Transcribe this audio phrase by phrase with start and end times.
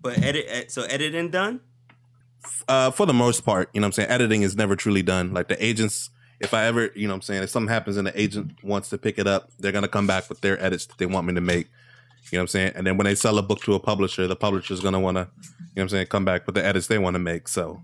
[0.00, 1.60] But edit, ed- so editing done.
[2.68, 4.08] Uh, for the most part, you know what I'm saying?
[4.10, 5.32] Editing is never truly done.
[5.34, 8.06] Like the agents, if I ever, you know what I'm saying, if something happens and
[8.06, 10.86] the agent wants to pick it up, they're going to come back with their edits
[10.86, 11.66] that they want me to make.
[12.30, 12.72] You know what I'm saying?
[12.76, 15.16] And then when they sell a book to a publisher, the publisher's going to want
[15.16, 17.48] to, you know what I'm saying, come back with the edits they want to make.
[17.48, 17.82] So,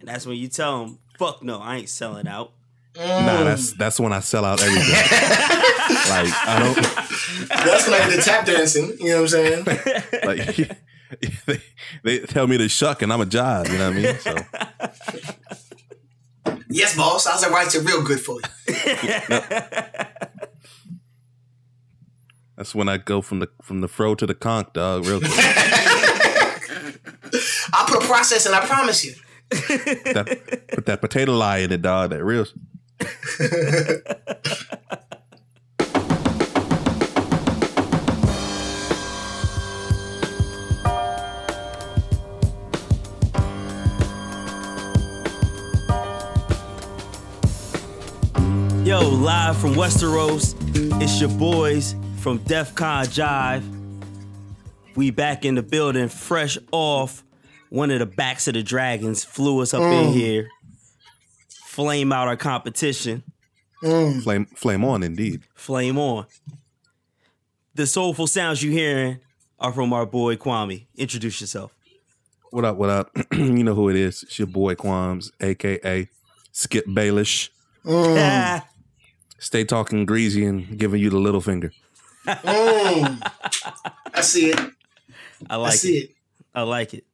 [0.00, 2.52] And that's when you tell them, "Fuck no, I ain't selling out."
[2.96, 4.82] nah, that's that's when I sell out everything.
[4.90, 8.96] like, I don't, That's when I get the tap dancing.
[9.00, 9.64] You know what I'm saying?
[10.24, 10.78] like,
[11.46, 11.62] they,
[12.02, 14.18] they tell me to shuck and I'm a jive, you know what I mean?
[14.18, 14.36] So,
[16.68, 17.26] yes, boss.
[17.26, 18.42] I was like, write it real good for you.
[22.56, 25.32] that's when I go from the from the fro to the conch, dog, real quick.
[27.72, 28.54] I'll put a process in.
[28.54, 29.14] I promise you.
[29.50, 32.10] that, put that potato lie in it, dog.
[32.10, 32.46] That real.
[48.90, 50.56] Yo, live from Westeros,
[51.00, 53.62] it's your boys from DEF CON Jive.
[54.96, 57.22] We back in the building, fresh off
[57.68, 60.48] one of the backs of the dragons, flew us up in here,
[61.50, 63.22] flame out our competition,
[63.80, 65.42] Flame, flame on, indeed.
[65.54, 66.26] flame on.
[67.76, 69.20] The soulful sounds you hearing
[69.60, 70.88] are from our boy Kwame.
[70.96, 71.72] Introduce yourself.
[72.50, 72.76] What up?
[72.76, 73.16] What up?
[73.32, 74.24] you know who it is?
[74.24, 76.08] It's your boy Quams, aka
[76.50, 77.50] Skip Baelish.
[77.86, 78.66] Ah,
[79.40, 81.72] Stay talking greasy and giving you the little finger.
[82.44, 83.18] Oh,
[84.14, 84.60] I see it.
[85.48, 86.10] I I like see it.
[86.10, 86.16] it.
[86.54, 87.04] I like it.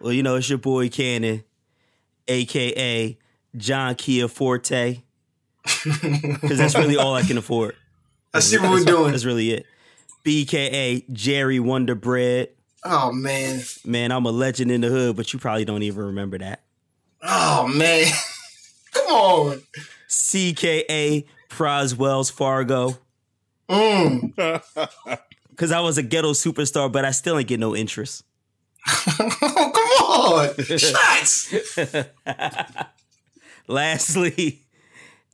[0.00, 1.42] Well, you know, it's your boy Cannon,
[2.28, 3.18] aka
[3.56, 5.02] John Kia Forte.
[5.62, 7.74] Because that's really all I can afford.
[8.34, 9.10] I see what we're doing.
[9.12, 9.66] That's really it.
[10.24, 12.50] BKA Jerry Wonder Bread.
[12.84, 13.62] Oh man.
[13.84, 16.62] Man, I'm a legend in the hood, but you probably don't even remember that.
[17.22, 18.06] Oh man.
[18.92, 19.62] Come on.
[20.10, 22.98] CKA Pras Wells Fargo.
[23.68, 24.62] Mm.
[25.50, 28.24] Because I was a ghetto superstar, but I still ain't get no interest.
[28.88, 30.78] Oh, come on.
[30.78, 31.54] Shots.
[33.68, 34.62] Lastly,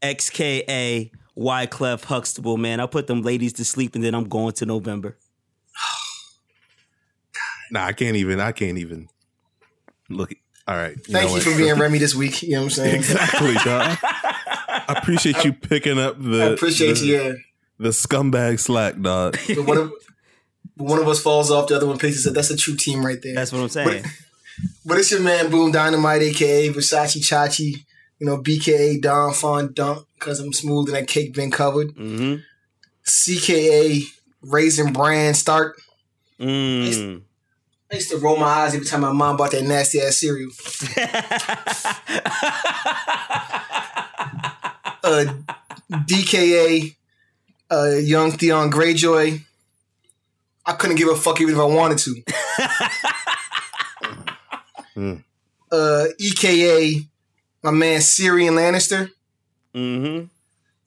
[0.03, 2.81] XKA Wyclef Huxtable, man.
[2.81, 5.17] I put them ladies to sleep and then I'm going to November.
[7.71, 8.41] Nah, I can't even.
[8.41, 9.09] I can't even
[10.09, 10.33] look.
[10.67, 10.95] All right.
[10.95, 11.43] Thank know you what?
[11.43, 12.43] for being Remy this week.
[12.43, 12.95] You know what I'm saying?
[12.97, 13.99] exactly, dog.
[14.89, 16.43] I appreciate you picking up the.
[16.43, 17.17] I appreciate the, you.
[17.17, 17.33] Yeah.
[17.79, 19.37] The scumbag slack, dog.
[19.49, 19.93] But one of,
[20.77, 22.35] one of us falls off, the other one picks it up.
[22.35, 23.35] That's a true team right there.
[23.35, 24.05] That's what I'm saying.
[24.85, 27.85] But it's your man Boom Dynamite, aka Versace Chachi,
[28.19, 31.93] you know, BKA Don Fon Dunk, because I'm smooth and that cake been covered.
[31.93, 32.37] hmm
[33.07, 34.03] CKA
[34.43, 35.77] Raisin Brand Start.
[36.41, 37.23] Mm.
[37.91, 40.51] I used to roll my eyes every time my mom bought that nasty ass cereal.
[45.07, 45.25] Uh,
[45.93, 46.97] DKA
[47.71, 49.41] uh, Young Theon Greyjoy.
[50.67, 52.23] I couldn't give a fuck even if I wanted to.
[54.95, 55.17] Hmm.
[55.71, 57.07] uh, EKA,
[57.63, 59.11] my man Tyrion Lannister.
[59.75, 60.25] hmm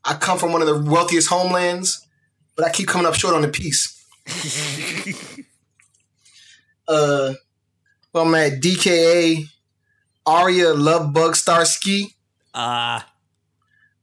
[0.04, 2.08] I come from one of the wealthiest homelands,
[2.56, 4.04] but I keep coming up short on the piece.
[6.88, 7.34] uh,
[8.12, 9.46] well, I'm at DKA,
[10.26, 12.16] Arya Love Bug Starski.
[12.56, 13.09] Ah,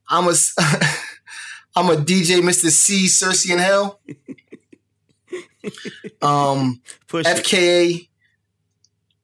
[0.09, 0.31] I'm a,
[1.75, 2.69] I'm a DJ, Mr.
[2.69, 3.99] C, Cersei in Hell.
[6.21, 7.37] Um, push it.
[7.43, 8.07] FKA,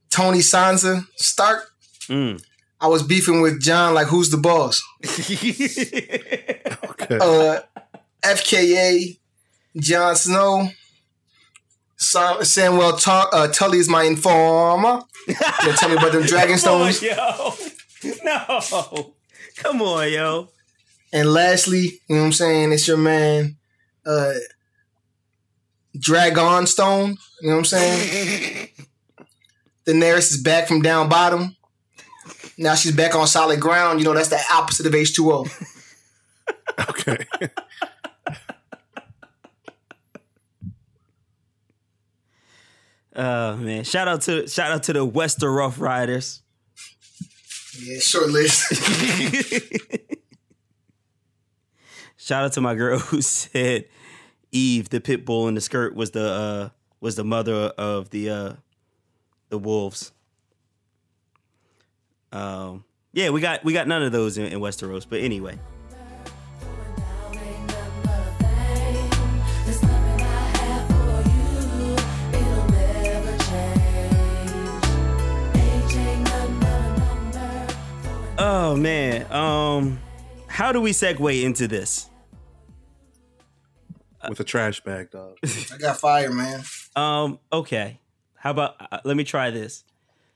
[0.10, 1.64] Tony Sansa, Stark.
[2.10, 2.44] Mm.
[2.82, 4.82] I was beefing with John, like, who's the boss?
[7.04, 7.18] Okay.
[7.20, 7.60] uh,
[8.24, 9.18] FKA,
[9.78, 10.70] Jon Snow,
[11.98, 15.02] Sam, Samuel Tar- uh, Tully is my informer.
[15.28, 17.02] You know, tell me about them dragon Come on, stones.
[17.02, 18.16] yo.
[18.24, 19.14] No.
[19.58, 20.50] Come on, yo.
[21.13, 22.72] And lastly, you know what I'm saying?
[22.72, 23.57] It's your man,
[24.03, 24.34] uh,
[25.97, 27.18] Dragon Stone.
[27.40, 28.69] You know what I'm saying?
[29.85, 31.55] Daenerys is back from down bottom.
[32.58, 33.99] Now she's back on solid ground.
[33.99, 35.70] You know, that's the opposite of H2O.
[36.90, 37.26] Okay.
[43.16, 43.84] Oh man.
[43.84, 46.41] Shout out to shout out to the Wester Rough Riders.
[47.79, 48.73] Yeah, short list.
[52.23, 53.84] Shout out to my girl who said
[54.53, 56.70] Eve, the pit bull in the skirt, was the uh,
[57.02, 58.53] was the mother of the uh,
[59.49, 60.14] the wolves.
[62.31, 65.59] Um, yeah, we got we got none of those in, in Westeros, but anyway.
[78.37, 79.99] Oh man, um,
[80.47, 82.09] how do we segue into this?
[84.29, 85.37] With a trash bag, dog.
[85.43, 86.64] I got fire, man.
[86.96, 87.99] Um, okay.
[88.35, 89.84] How about uh, let me try this.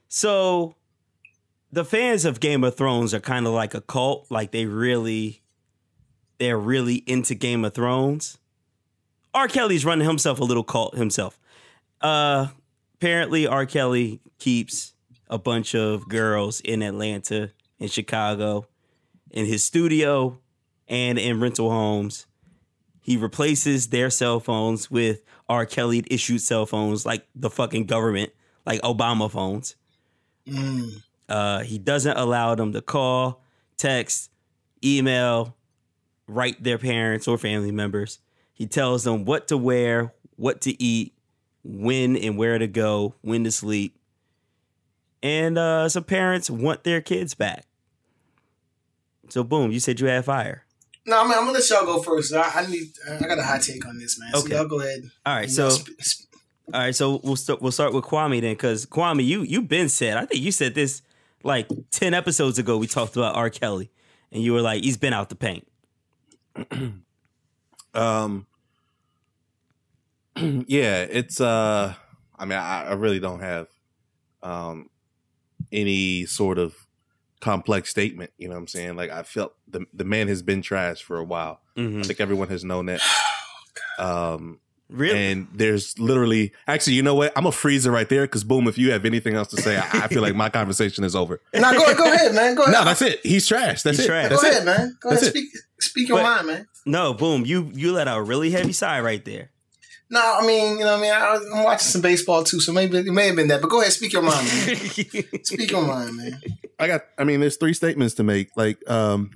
[0.08, 0.74] So,
[1.70, 4.26] the fans of Game of Thrones are kind of like a cult.
[4.30, 5.42] Like they really,
[6.38, 8.38] they're really into Game of Thrones.
[9.34, 9.48] R.
[9.48, 11.38] Kelly's running himself a little cult himself.
[12.00, 12.48] Uh,
[12.94, 13.66] apparently, R.
[13.66, 14.94] Kelly keeps
[15.28, 18.66] a bunch of girls in Atlanta, in Chicago,
[19.30, 20.38] in his studio,
[20.88, 22.26] and in rental homes.
[23.08, 25.64] He replaces their cell phones with R.
[25.64, 28.32] Kelly issued cell phones like the fucking government,
[28.66, 29.76] like Obama phones.
[30.46, 31.02] Mm.
[31.26, 33.42] Uh, he doesn't allow them to call,
[33.78, 34.30] text,
[34.84, 35.56] email,
[36.26, 38.18] write their parents or family members.
[38.52, 41.14] He tells them what to wear, what to eat,
[41.64, 43.96] when and where to go, when to sleep.
[45.22, 47.64] And uh, some parents want their kids back.
[49.30, 50.66] So, boom, you said you had fire.
[51.08, 52.34] No, I mean, I'm gonna let y'all go first.
[52.34, 52.88] I, I need.
[53.08, 54.30] I got a hot take on this, man.
[54.34, 54.54] So Okay.
[54.54, 55.10] y'all go ahead.
[55.24, 56.28] All right, so sp- sp-
[56.74, 57.62] All right, so we'll start.
[57.62, 60.16] We'll start with Kwame then, because Kwame, you you've been said.
[60.18, 61.00] I think you said this
[61.42, 62.76] like ten episodes ago.
[62.76, 63.48] We talked about R.
[63.50, 63.90] Kelly,
[64.32, 65.66] and you were like, he's been out the paint.
[67.94, 68.46] Um,
[70.36, 71.94] yeah, it's uh,
[72.38, 73.66] I mean, I, I really don't have
[74.42, 74.88] um
[75.72, 76.74] any sort of
[77.40, 78.30] complex statement.
[78.38, 78.96] You know what I'm saying?
[78.96, 81.60] Like, I felt the the man has been trashed for a while.
[81.76, 82.00] Mhm.
[82.00, 83.00] I think everyone has known that.
[83.98, 85.18] Um, Really?
[85.32, 87.32] and there's literally actually, you know what?
[87.36, 90.04] I'm a freezer right there because boom, if you have anything else to say, I,
[90.04, 91.42] I feel like my conversation is over.
[91.54, 92.54] no, go go ahead, man.
[92.54, 92.72] Go ahead.
[92.72, 93.20] No, that's it.
[93.22, 93.82] He's trash.
[93.82, 94.08] That's He's it.
[94.08, 94.28] trash.
[94.30, 94.64] go That's ahead, it.
[94.64, 94.96] man.
[95.02, 95.34] Go That's ahead.
[95.36, 95.38] it.
[95.38, 95.48] Speak
[95.80, 96.68] speak your But- mind, man.
[96.86, 97.44] no, boom.
[97.44, 99.50] You you let out a really heavy sigh right there.
[100.10, 102.72] No, I mean, you know, what I mean, I, I'm watching some baseball too, so
[102.72, 103.60] maybe it may have been that.
[103.60, 104.76] But go ahead, speak your mind, man.
[105.44, 106.40] speak your mind, man.
[106.78, 107.02] I got.
[107.18, 108.50] I mean, there's three statements to make.
[108.56, 109.30] Like, um,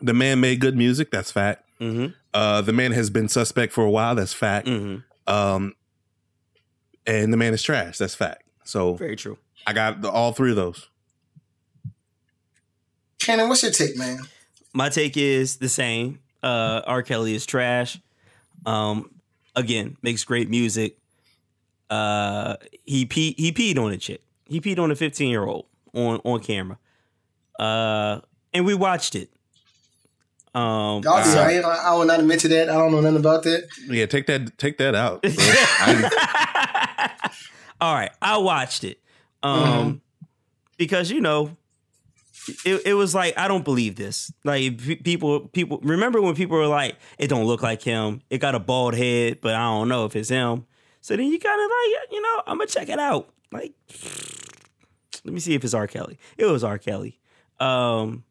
[0.00, 1.10] the man made good music.
[1.10, 1.62] That's fact.
[1.78, 4.14] hmm Uh, the man has been suspect for a while.
[4.14, 4.66] That's fact.
[4.68, 4.96] hmm
[5.26, 5.74] Um,
[7.06, 7.98] and the man is trash.
[7.98, 8.42] That's fact.
[8.64, 9.38] So Very true.
[9.66, 10.88] I got the, all three of those.
[13.18, 14.20] Cannon, what's your take, man?
[14.72, 16.20] My take is the same.
[16.42, 17.02] Uh, R.
[17.02, 17.98] Kelly is trash.
[18.66, 19.10] Um,
[19.54, 20.98] again, makes great music.
[21.88, 24.20] Uh, he pe- he peed on a chick.
[24.48, 26.78] He peed on a 15 year old on on camera.
[27.58, 28.20] Uh,
[28.52, 29.30] and we watched it.
[30.54, 31.62] Um, Y'all be so- right.
[31.64, 32.68] I, I will not admit to that.
[32.70, 33.68] I don't know nothing about that.
[33.88, 34.56] Yeah, take that.
[34.58, 35.20] Take that out.
[35.24, 37.20] I-
[37.80, 39.00] All right, I watched it.
[39.42, 40.00] Um
[40.78, 41.56] because you know
[42.64, 44.32] it, it was like I don't believe this.
[44.44, 48.22] Like people people remember when people were like it don't look like him.
[48.30, 50.66] It got a bald head, but I don't know if it's him.
[51.02, 53.28] So then you kind of like you know, I'm going to check it out.
[53.52, 53.74] Like
[55.26, 56.18] let me see if it's R Kelly.
[56.38, 57.18] It was R Kelly.
[57.60, 58.24] Um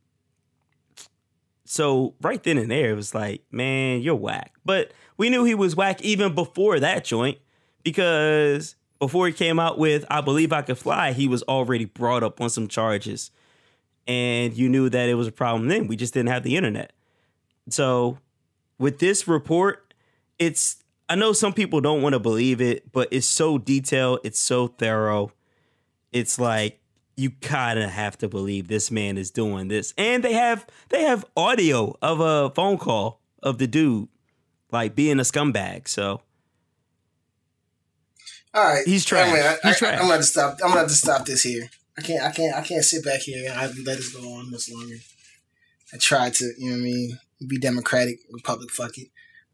[1.66, 4.54] so right then and there, it was like, man, you're whack.
[4.64, 7.40] But we knew he was whack even before that joint
[7.84, 12.24] because before he came out with I Believe I Could Fly, he was already brought
[12.24, 13.32] up on some charges.
[14.08, 15.88] And you knew that it was a problem then.
[15.88, 16.94] We just didn't have the internet.
[17.70, 18.20] So
[18.78, 19.94] with this report,
[20.38, 24.40] it's I know some people don't want to believe it, but it's so detailed, it's
[24.40, 25.32] so thorough.
[26.12, 26.80] It's like
[27.16, 29.94] you kind of have to believe this man is doing this.
[29.98, 34.10] And they have they have audio of a phone call of the dude
[34.72, 35.88] like being a scumbag.
[35.88, 36.22] So
[38.54, 39.28] All right, He's trash.
[39.28, 40.00] Anyway, I, He's trash.
[40.00, 40.58] I'm gonna stop.
[40.64, 41.70] I'm gonna have to stop this here.
[41.98, 42.24] I can't.
[42.24, 42.56] I can't.
[42.56, 44.96] I can't sit back here and I let this go on much longer.
[45.94, 49.08] I tried to, you know what I mean, be democratic, republic, fuck it,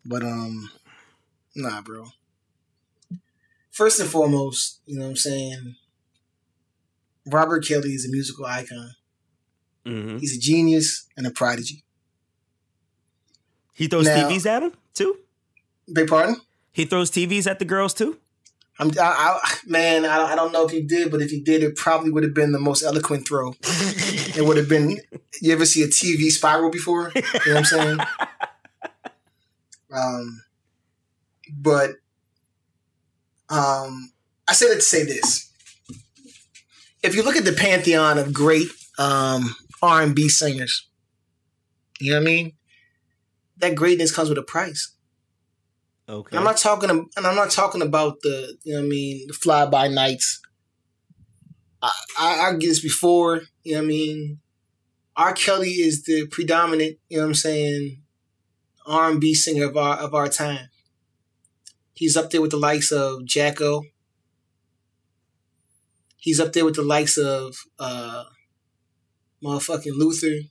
[0.06, 0.72] but um,
[1.56, 2.06] nah, bro.
[3.70, 5.76] First and foremost, you know what I'm saying.
[7.26, 8.92] Robert Kelly is a musical icon.
[9.86, 10.20] mhm.
[10.20, 11.84] He's a genius and a prodigy.
[13.74, 15.18] he throws Now- TVs at him too.
[15.88, 16.38] Beg pardon?
[16.72, 18.18] He throws TVs at the girls too.
[18.80, 21.40] I'm, I, I, man, I, don't- I don't know if he did, but if he
[21.42, 23.54] did, it probably would have been the most eloquent throw.
[24.34, 24.98] It would have been.
[25.42, 27.12] You ever see a TV spiral before?
[27.16, 28.00] You know what I'm saying?
[29.94, 30.42] Um,
[31.52, 31.92] but
[33.50, 34.12] um,
[34.48, 35.51] I say that to say this:
[37.04, 38.68] if you look at the pantheon of great
[38.98, 40.90] um, R&B singers,
[42.00, 42.54] you know what I mean.
[43.58, 44.96] That greatness comes with a price.
[46.10, 46.30] Okay.
[46.32, 49.28] And I'm not talking, and I'm not talking about the, you know, what I mean,
[49.28, 50.42] the fly by nights.
[51.82, 54.40] I, I, I get this before, you know, what I mean.
[55.16, 55.34] R.
[55.34, 58.02] Kelly is the predominant, you know, what I'm saying,
[58.88, 60.70] R&B singer of our of our time.
[61.94, 63.84] He's up there with the likes of Jacko.
[66.22, 68.26] He's up there with the likes of uh,
[69.44, 70.48] motherfucking Luther,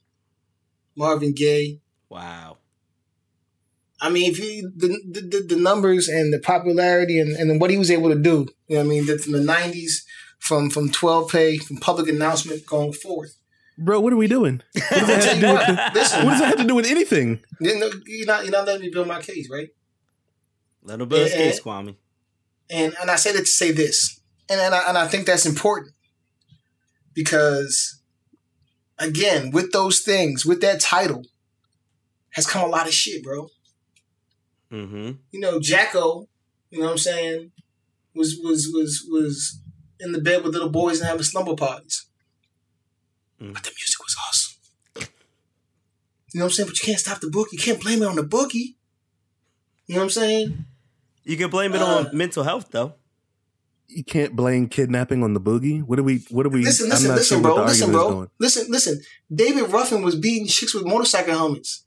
[0.97, 1.79] Marvin Gaye.
[2.09, 2.57] Wow.
[4.01, 7.77] I mean, if you the the, the numbers and the popularity and, and what he
[7.77, 10.03] was able to do, you know what I mean, that from the '90s,
[10.39, 13.37] from from 12 Play, from public announcement going forth.
[13.77, 14.61] Bro, what are we doing?
[14.75, 16.75] What does that have to do with, the- Listen, what does that have to do
[16.75, 17.39] with anything?
[17.61, 19.69] you know, you're not you're not letting me build my case, right?
[20.83, 21.63] Let him build his case, yeah.
[21.63, 21.95] Kwame.
[22.69, 24.19] And and I say that to say this,
[24.51, 25.93] and and I, and I think that's important
[27.13, 28.01] because,
[28.99, 31.23] again, with those things, with that title,
[32.31, 33.47] has come a lot of shit, bro.
[34.71, 35.11] Mm-hmm.
[35.31, 36.27] You know, Jacko,
[36.69, 37.51] you know what I'm saying,
[38.15, 39.59] was was was was
[39.99, 42.07] in the bed with little boys and having slumber parties,
[43.41, 43.53] Mm.
[43.53, 45.07] but the music was awesome.
[46.33, 46.69] You know what I'm saying?
[46.69, 47.47] But you can't stop the book.
[47.51, 48.77] You can't blame it on the bookie.
[49.87, 50.65] You know what I'm saying?
[51.25, 52.93] You can blame it Uh, on mental health, though.
[53.93, 55.83] You can't blame kidnapping on the boogie.
[55.83, 56.23] What are we?
[56.29, 56.63] What are we?
[56.63, 57.65] Listen, I'm listen, not listen, sure bro.
[57.65, 58.27] Listen, bro.
[58.39, 59.01] Listen, listen.
[59.33, 61.83] David Ruffin was beating chicks with motorcycle helmets,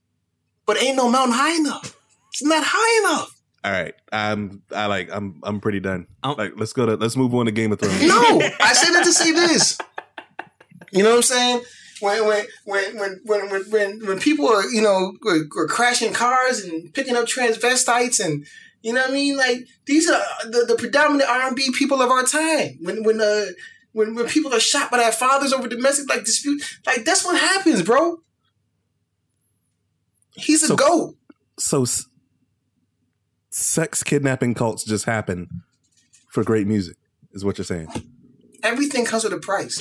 [0.67, 1.97] but ain't no mountain high enough.
[2.31, 3.41] It's not high enough.
[3.65, 4.63] All right, I'm.
[4.75, 5.09] I like.
[5.11, 5.41] I'm.
[5.43, 6.07] I'm pretty done.
[6.23, 6.97] I'm- like, let's go to.
[6.97, 8.03] Let's move on to Game of Thrones.
[8.03, 9.79] No, I said that to say this.
[10.93, 11.63] You know what I'm saying?
[12.01, 16.13] When when when when when when when, when people are you know were, were crashing
[16.13, 18.47] cars and picking up transvestites and
[18.85, 22.23] you know what I mean like these are the, the predominant R&B people of our
[22.25, 22.77] time.
[22.81, 23.47] When when uh
[23.93, 27.39] when when people are shot by their fathers over domestic like dispute like that's what
[27.41, 28.19] happens, bro.
[30.37, 31.17] He's a So- goat.
[31.59, 32.07] So, s-
[33.51, 35.63] sex kidnapping cults just happen
[36.29, 36.97] for great music,
[37.33, 37.87] is what you're saying.
[38.65, 39.79] Everything comes with a price.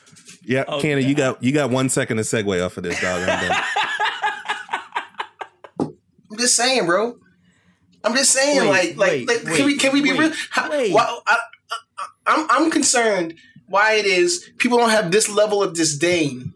[0.48, 3.20] Yeah, Oh, Cannon, you got you got one second to segue off of this, dog.
[3.28, 3.62] I'm done.
[6.30, 7.16] I'm just saying, bro.
[8.06, 10.32] I'm just saying, Wait, like, like, wait, like, wait, can we can we be real?
[10.50, 10.92] How, wait.
[10.92, 11.38] why, I,
[11.70, 11.76] I,
[12.26, 13.34] I'm I'm concerned
[13.68, 16.54] why it is people don't have this level of disdain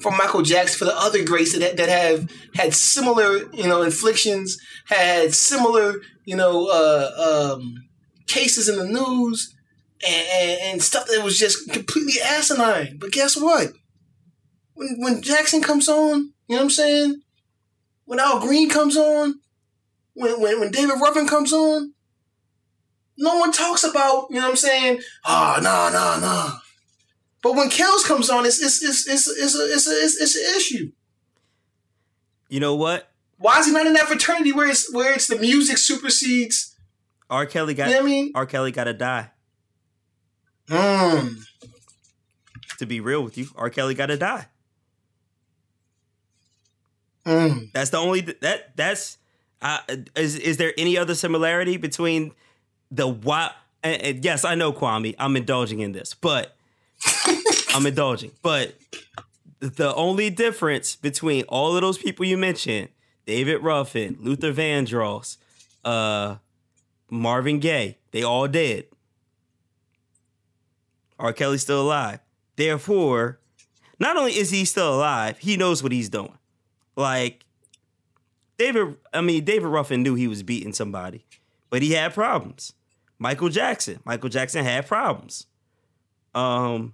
[0.00, 4.58] for Michael Jackson for the other greats that that have had similar, you know, inflictions,
[4.86, 7.84] had similar, you know, uh, um,
[8.26, 9.54] cases in the news,
[10.06, 12.96] and, and, and stuff that was just completely asinine.
[12.98, 13.72] But guess what?
[14.74, 17.22] When when Jackson comes on, you know what I'm saying?
[18.06, 19.38] When Al Green comes on,
[20.14, 21.94] when when, when David Ruffin comes on,
[23.18, 25.00] no one talks about, you know what I'm saying?
[25.24, 26.58] Ah, Oh, nah, nah, nah.
[27.42, 30.36] But when Kells comes on, it's it's it's it's it's a, it's, a, it's, it's
[30.36, 30.92] an issue.
[32.48, 33.10] You know what?
[33.38, 36.76] Why is he not in that fraternity where it's where it's the music supersedes?
[37.30, 37.46] R.
[37.46, 38.32] Kelly You got know what I mean?
[38.34, 38.44] R.
[38.44, 39.30] Kelly got to die.
[40.68, 41.36] Mm.
[42.78, 43.70] To be real with you, R.
[43.70, 44.46] Kelly got to die.
[47.24, 47.72] Mm.
[47.72, 49.18] That's the only that that's
[49.62, 49.78] uh,
[50.16, 52.32] is is there any other similarity between
[52.90, 53.52] the wild?
[53.82, 55.14] And, and yes, I know Kwame.
[55.18, 56.56] I'm indulging in this, but
[57.74, 58.32] I'm indulging.
[58.42, 58.74] But
[59.60, 62.88] the only difference between all of those people you mentioned,
[63.26, 65.36] David Ruffin, Luther Vandross,
[65.84, 66.36] uh,
[67.10, 68.84] Marvin Gaye, they all dead.
[71.18, 71.32] R.
[71.34, 72.20] Kelly's still alive.
[72.56, 73.38] Therefore,
[73.98, 76.38] not only is he still alive, he knows what he's doing.
[76.96, 77.44] Like
[78.60, 81.24] David, I mean David Ruffin knew he was beating somebody,
[81.70, 82.74] but he had problems.
[83.18, 85.46] Michael Jackson, Michael Jackson had problems.
[86.34, 86.92] Um,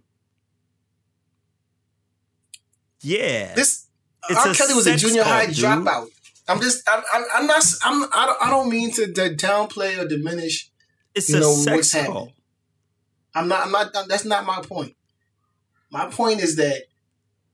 [3.00, 3.87] yeah, This
[4.30, 4.54] It's R.
[4.54, 5.56] Kelly was a junior high dude.
[5.56, 6.06] dropout.
[6.46, 9.99] I'm just I'm, I'm, I'm not I'm I don't, I don't mean to d- downplay
[10.00, 10.70] or diminish.
[11.16, 12.32] it's you a know, sex what's happening.
[13.35, 14.94] I'm not I'm not that's not my point.
[15.90, 16.85] My point is that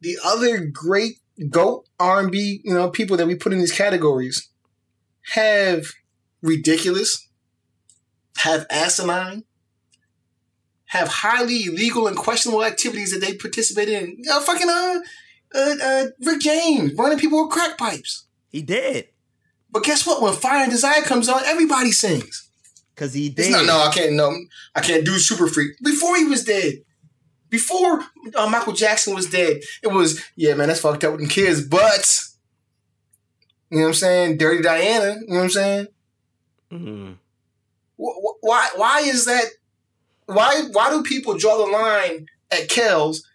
[0.03, 1.15] the other great
[1.51, 4.49] goat R&B, you know, people that we put in these categories
[5.35, 5.87] have
[6.43, 7.29] ridiculous,
[8.39, 9.45] have asinine,
[10.87, 14.17] have highly illegal and questionable activities that they participate in.
[14.19, 15.01] You know, fucking uh,
[15.55, 18.27] uh, uh, Rick James burning people with crack pipes.
[18.51, 19.09] He did
[19.71, 20.21] But guess what?
[20.21, 22.49] When Fire and Desire comes on, everybody sings.
[22.95, 23.53] because he It's did.
[23.53, 24.13] not, no, I can't.
[24.13, 24.37] No,
[24.75, 25.73] I can't do Super Freak.
[25.83, 26.83] Before he was dead,
[27.53, 28.01] before
[28.35, 31.65] uh, Michael Jackson was dead, it was yeah, man, that's fucked up with them kids.
[31.65, 32.21] But
[33.71, 34.39] you know what I'm saying?
[34.39, 35.21] Dirty Diana.
[35.21, 35.87] You know what I'm saying?
[36.73, 37.17] Mhm.
[37.97, 38.69] Wh- Why?
[38.77, 39.45] Why is that?
[40.27, 40.65] Why?
[40.73, 43.27] Why do people draw the line at Kells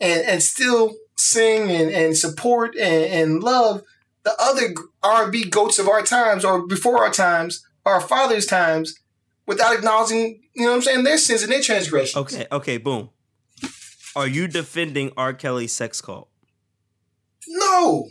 [0.00, 3.82] and and still sing and, and support and, and love
[4.22, 8.94] the other R&B goats of our times or before our times, our fathers' times,
[9.46, 12.16] without acknowledging, you know what I'm saying, their sins and their transgressions?
[12.16, 13.08] Okay, okay, boom.
[14.16, 15.32] Are you defending R.
[15.32, 16.28] Kelly's sex cult?
[17.48, 18.08] No,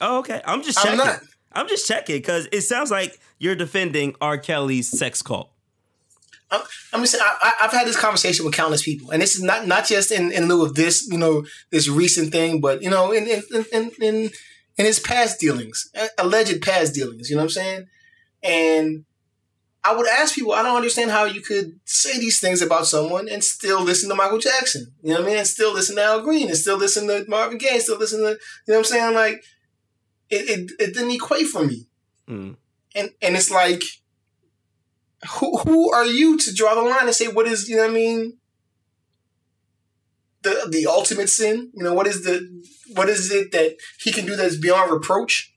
[0.00, 0.40] Oh, okay.
[0.44, 0.98] I'm just I'm checking.
[0.98, 1.20] not.
[1.52, 4.38] I'm just checking because it sounds like you're defending R.
[4.38, 5.50] Kelly's sex cult.
[6.50, 9.42] I'm, I'm just saying, I, I've had this conversation with countless people, and this is
[9.42, 12.90] not not just in, in lieu of this, you know, this recent thing, but you
[12.90, 14.14] know, in in in in,
[14.78, 17.28] in his past dealings, alleged past dealings.
[17.28, 17.86] You know what I'm saying?
[18.42, 19.04] And
[19.82, 23.28] I would ask people, I don't understand how you could say these things about someone
[23.28, 24.92] and still listen to Michael Jackson.
[25.02, 25.38] You know what I mean?
[25.38, 28.30] And still listen to Al Green, and still listen to Marvin Gaye, still listen to,
[28.30, 28.36] you
[28.68, 29.14] know what I'm saying?
[29.14, 29.42] Like,
[30.28, 31.86] it it, it didn't equate for me.
[32.28, 32.56] Mm.
[32.94, 33.82] And and it's like
[35.38, 37.90] who who are you to draw the line and say what is you know what
[37.90, 38.38] I mean
[40.42, 42.48] the the ultimate sin you know what is the
[42.94, 45.49] what is it that he can do that's beyond reproach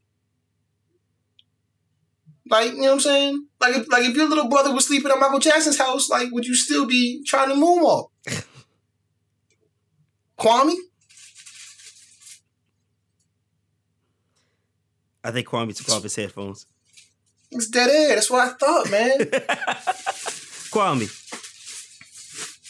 [2.50, 5.12] like you know what I'm saying like if, like if your little brother was sleeping
[5.12, 8.10] at Michael Jackson's house like would you still be trying to moonwalk
[10.40, 10.74] Kwame
[15.24, 16.66] I think Kwame took off his headphones.
[17.52, 19.18] it's dead air that's what I thought man
[20.74, 21.08] Kwame.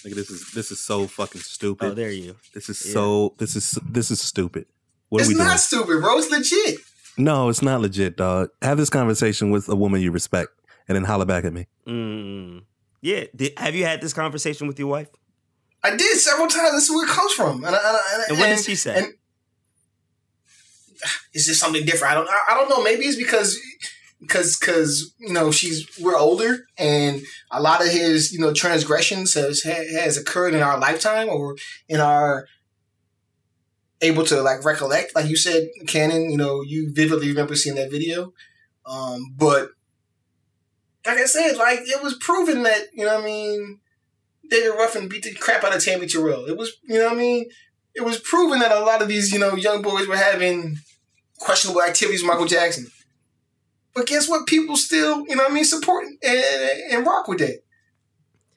[0.03, 1.91] Nigga, this is this is so fucking stupid.
[1.91, 2.35] Oh, there you.
[2.53, 2.91] This is Yeah.
[2.91, 4.65] so this is this is stupid.
[5.07, 5.57] What it's are we not doing?
[5.57, 6.79] stupid bro it's legit
[7.17, 8.49] No, it's not legit, dog.
[8.61, 10.49] Have this conversation with a woman you respect,
[10.87, 11.67] and then holler back at me.
[11.87, 12.63] Mm.
[13.01, 13.25] Yeah.
[13.35, 15.09] Did, have you had this conversation with your wife?
[15.83, 16.71] I did several times.
[16.71, 17.63] This is where it comes from.
[17.63, 18.97] And, and, and, And what did she say?
[18.97, 19.13] And
[21.33, 22.13] is this something different?
[22.13, 22.29] I don't.
[22.29, 22.81] I, I don't know.
[22.81, 23.59] Maybe it's because
[24.23, 29.33] because because you know she's we're older and a lot of his you know transgressions
[29.33, 31.57] has has occurred in our lifetime or
[31.89, 32.47] in our
[34.03, 37.91] able to like recollect like you said canon you know you vividly remember seeing that
[37.91, 38.33] video
[38.85, 39.69] um but
[41.05, 43.79] like i said like it was proven that you know i mean
[44.49, 47.45] david ruffin beat the crap out of tammi terrell it was you know i mean
[47.95, 50.77] it was proven that a lot of these you know young boys were having
[51.39, 52.87] questionable activities with michael jackson
[53.93, 54.47] but guess what?
[54.47, 56.43] People still, you know I mean, support and,
[56.91, 57.63] and rock with that.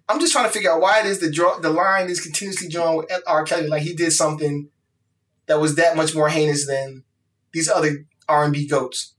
[0.09, 2.69] I'm just trying to figure out why it is the draw the line is continuously
[2.69, 3.45] drawn with R.
[3.45, 4.69] Kelly, like he did something
[5.47, 7.04] that was that much more heinous than
[7.52, 9.15] these other R and B goats.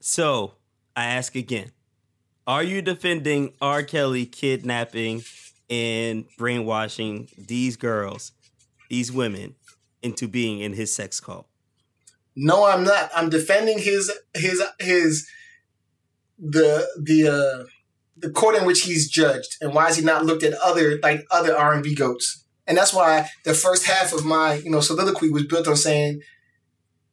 [0.00, 0.54] So
[0.96, 1.72] I ask again:
[2.46, 3.82] Are you defending R.
[3.82, 5.22] Kelly kidnapping
[5.70, 8.32] and brainwashing these girls,
[8.90, 9.54] these women,
[10.02, 11.46] into being in his sex cult?
[12.36, 13.10] No, I'm not.
[13.14, 15.28] I'm defending his his his
[16.38, 17.66] the the uh
[18.16, 21.24] the court in which he's judged and why is he not looked at other like
[21.30, 22.43] other R and B goats?
[22.66, 26.20] And that's why the first half of my you know soliloquy was built on saying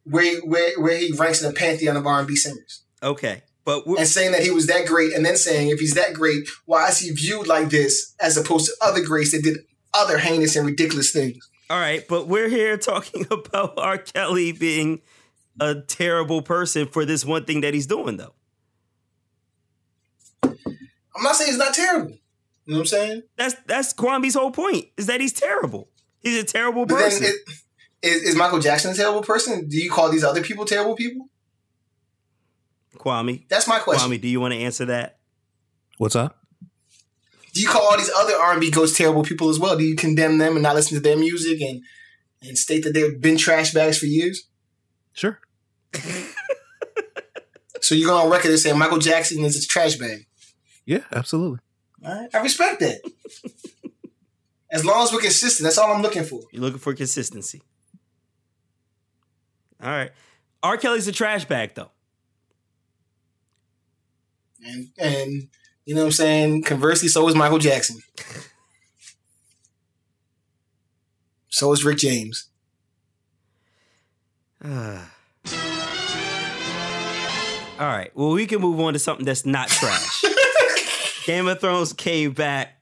[0.04, 3.86] where where where he ranks in the pantheon of R and B singers Okay, but
[3.86, 6.88] and saying that he was that great and then saying if he's that great, why
[6.90, 9.58] is he viewed like this as opposed to other greats that did
[9.94, 11.38] other heinous and ridiculous things?
[11.72, 13.98] all right, but we're here talking about R.
[13.98, 15.02] Kelly being
[15.60, 18.34] a terrible person for this one thing that he's doing, though.
[20.44, 22.18] I'm not saying he's not terrible.
[22.66, 23.24] You know what I'm saying?
[23.38, 25.90] That's that's Kwame's whole point is that he's terrible.
[26.20, 27.26] He's a terrible But person.
[27.26, 27.36] it,
[28.04, 29.68] is, is Michael Jackson a terrible person?
[29.68, 31.28] Do you call these other people terrible people?
[32.98, 34.12] Kwame, That's my question.
[34.12, 35.18] Kwame, do you want to answer that?
[35.98, 36.38] What's up?
[37.54, 39.76] Do you call all these other R&B ghosts terrible people as well?
[39.78, 41.82] Do you condemn them and not listen to their music and
[42.44, 44.48] and state that they've been trash bags for years?
[45.14, 45.40] Sure.
[47.82, 50.28] So you go on record and say Michael Jackson is a trash bag.
[50.86, 51.60] Yeah, absolutely.
[52.04, 53.02] Right, I respect that.
[54.72, 56.42] as long as we're consistent, that's all I'm looking for.
[56.52, 57.62] You're looking for consistency.
[59.82, 60.12] All right.
[60.64, 60.78] R.
[60.78, 61.92] Kelly's a trash bag, though.
[64.64, 65.48] And and
[65.86, 66.64] you know what I'm saying?
[66.64, 68.00] Conversely, so is Michael Jackson.
[71.54, 72.48] So is Rick James.
[74.66, 74.72] All
[77.80, 78.10] right.
[78.16, 80.24] Well, we can move on to something that's not trash.
[81.24, 82.82] Game of Thrones came back,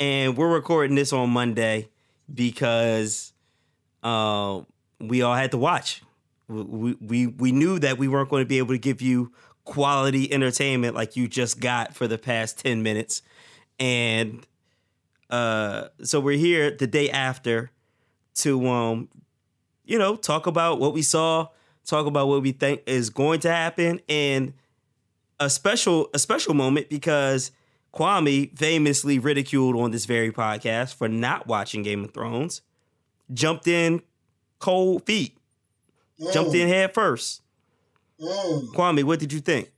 [0.00, 1.88] and we're recording this on Monday
[2.32, 3.34] because
[4.02, 4.62] uh,
[4.98, 6.02] we all had to watch.
[6.48, 9.32] We, we we knew that we weren't going to be able to give you
[9.64, 13.20] quality entertainment like you just got for the past ten minutes,
[13.78, 14.46] and
[15.28, 17.70] uh, so we're here the day after
[18.36, 19.10] to um,
[19.84, 21.48] you know, talk about what we saw,
[21.84, 24.54] talk about what we think is going to happen, and
[25.38, 27.50] a special a special moment because
[27.94, 32.62] Kwame famously ridiculed on this very podcast for not watching Game of Thrones,
[33.32, 34.02] jumped in
[34.58, 35.36] cold feet,
[36.32, 37.42] jumped in head first.
[38.20, 38.74] Mm.
[38.74, 39.70] Kwame, what did you think?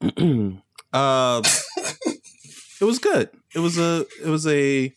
[0.92, 1.42] uh,
[2.80, 3.30] it was good.
[3.54, 4.06] It was a.
[4.22, 4.94] It was a.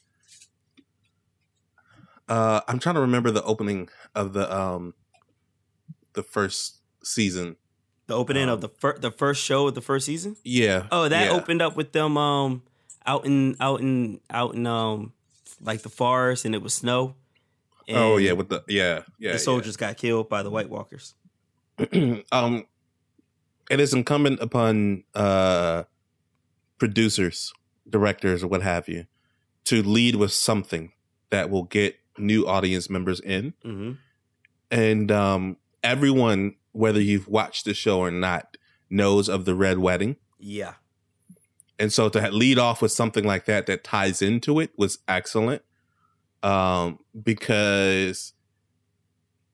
[2.30, 4.94] Uh, I'm trying to remember the opening of the um,
[6.14, 7.58] the first season.
[8.14, 10.36] The opening of the fir- the first show of the first season.
[10.44, 10.86] Yeah.
[10.92, 11.32] Oh, that yeah.
[11.32, 12.62] opened up with them um
[13.08, 15.14] out in out in out in um
[15.60, 17.16] like the forest and it was snow.
[17.90, 19.32] Oh yeah, with the yeah yeah.
[19.32, 21.16] the soldiers got killed by the White Walkers.
[22.32, 22.68] um,
[23.72, 25.84] it is incumbent upon uh
[26.78, 27.52] producers,
[27.90, 29.08] directors, or what have you,
[29.66, 30.92] to lead with something
[31.32, 33.94] that will get new audience members in, hmm
[34.70, 38.58] and um, everyone, whether you've watched the show or not,
[38.90, 40.18] knows of the Red Wedding.
[40.38, 40.74] Yeah.
[41.80, 45.62] and so to lead off with something like that that ties into it was excellent
[46.44, 48.34] um because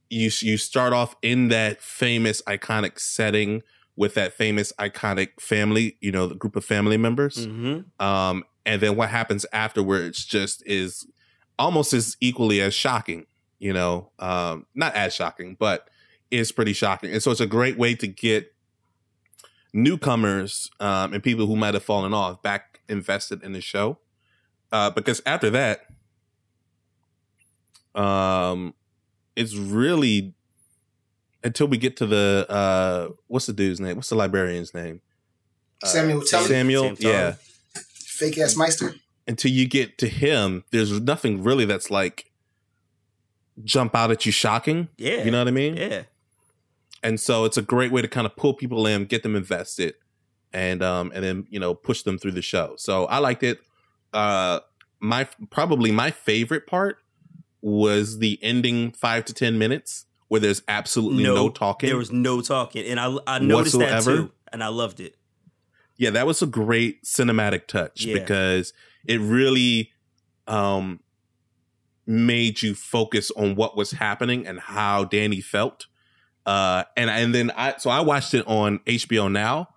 [0.09, 3.61] you you start off in that famous iconic setting
[3.95, 8.81] with that famous iconic family you know the group of family members hmm um and
[8.81, 11.05] then what happens afterwards just is
[11.57, 13.25] almost as equally as shocking
[13.59, 15.89] you know um not as shocking but
[16.31, 18.53] is pretty shocking and so it's a great way to get
[19.73, 23.97] newcomers um and people who might have fallen off back invested in the show
[24.71, 25.81] uh because after that
[27.95, 28.73] um
[29.35, 30.33] it's really
[31.43, 35.01] until we get to the uh what's the dude's name what's the librarian's name
[35.83, 36.47] Uh, Samuel Tully?
[36.47, 37.35] Samuel, yeah
[37.93, 38.95] Fake ass Maester.
[39.27, 42.25] until you get to him, there's nothing really that's like
[43.63, 44.89] jump out at you shocking.
[44.97, 45.23] Yeah.
[45.23, 45.77] You know what I mean?
[45.77, 46.03] Yeah.
[47.03, 49.93] And so it's a great way to kind of pull people in, get them invested,
[50.53, 52.73] and um and then you know push them through the show.
[52.77, 53.59] So I liked it.
[54.13, 54.59] Uh
[54.99, 56.97] my probably my favorite part
[57.61, 61.89] was the ending five to ten minutes where there's absolutely no, talking.
[61.89, 64.11] There was no talking, and I I noticed Whatsoever?
[64.11, 65.15] that too, and I loved it.
[65.97, 68.13] yeah that was a great cinematic touch Yeah.
[68.19, 68.73] because
[69.05, 69.91] it really
[70.47, 70.99] um
[72.05, 75.85] made you focus on what was happening and how danny felt
[76.49, 79.69] uh and and then i so i watched it on hbo now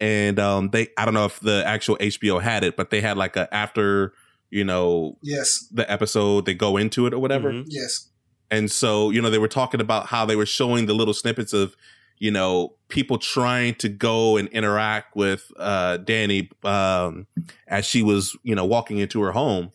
[0.00, 3.16] and um they i don't know if the actual hbo had it but they had
[3.16, 4.12] like a after
[4.50, 5.66] you know Yes.
[5.72, 7.64] the episode they go into it or whatever Mhm.
[7.68, 8.08] Yes.
[8.50, 11.54] and so, you know, they were talking about how they were showing the little snippets
[11.54, 11.74] of,
[12.18, 17.26] you know, people trying to go and interact with uh Danny um
[17.66, 19.70] as she was, you know, walking into her home.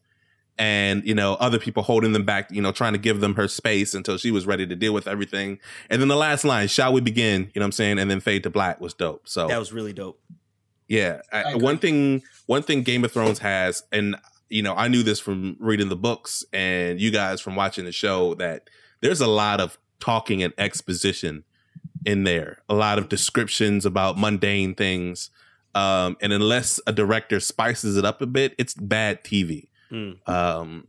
[0.59, 3.47] And, you know, other people holding them back, you know, trying to give them her
[3.47, 5.59] space until she was ready to deal with everything.
[5.89, 7.41] And then the last line, shall we begin?
[7.53, 7.99] You know what I'm saying?
[7.99, 9.29] And then fade to black was dope.
[9.29, 10.19] So That was really dope.
[10.87, 14.15] yeah, I, I one thing one thing Game of Thrones has, and
[14.49, 17.91] you know, I knew this from reading the books and you guys from watching the
[17.91, 18.69] show that
[19.01, 21.43] there's a lot of talking and exposition
[22.05, 25.29] in there, a lot of descriptions about mundane things,
[25.75, 29.67] um, and unless a director spices it up a bit, it's bad TV.
[29.91, 30.27] Mm.
[30.27, 30.87] Um,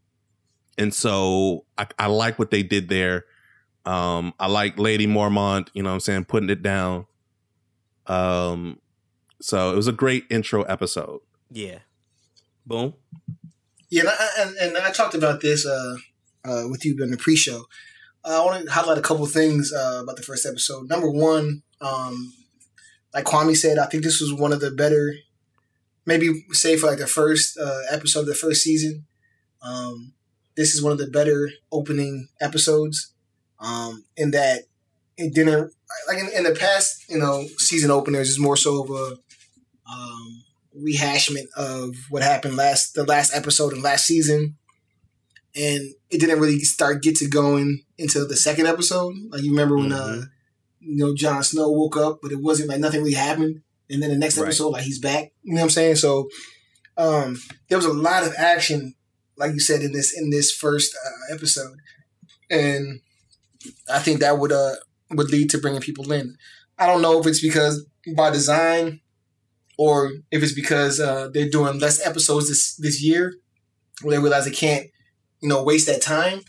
[0.76, 3.24] and so I, I like what they did there.
[3.84, 7.06] Um, I like Lady Mormont, you know what I'm saying, putting it down.
[8.06, 8.80] Um,
[9.40, 11.20] so it was a great intro episode.
[11.50, 11.78] Yeah.
[12.66, 12.94] Boom.
[13.90, 15.96] Yeah, and I, and, and I talked about this uh,
[16.44, 17.64] uh, with you in the pre-show.
[18.24, 20.88] Uh, I want to highlight a couple of things uh, about the first episode.
[20.88, 22.34] Number one, um,
[23.14, 25.14] like Kwame said, I think this was one of the better,
[26.08, 29.06] maybe say for like the first uh, episode of the first season.
[29.62, 30.14] Um,
[30.56, 33.12] this is one of the better opening episodes.
[33.60, 34.62] Um, in that
[35.16, 35.72] it didn't
[36.08, 39.18] like in, in the past, you know, season openers is more so of a
[39.92, 40.44] um,
[40.76, 44.56] rehashment of what happened last the last episode and last season
[45.56, 49.76] and it didn't really start get to going until the second episode like you remember
[49.76, 50.22] when uh
[50.78, 54.11] you know Jon Snow woke up but it wasn't like nothing really happened and then
[54.11, 54.46] the next Right.
[54.46, 56.29] episode like he's back you know what I'm saying so
[56.96, 57.37] um
[57.68, 58.94] there was a lot of action
[59.37, 61.77] like you said in this in this first uh, episode
[62.51, 63.01] and
[63.92, 64.74] I think that would uh
[65.11, 66.37] would lead to bringing people in
[66.79, 67.85] I don't know if it's because
[68.16, 69.01] by design
[69.79, 73.35] or if it's because uh, they're doing less episodes this this year,
[74.03, 74.87] where they realize they can't,
[75.40, 76.40] you know, waste that time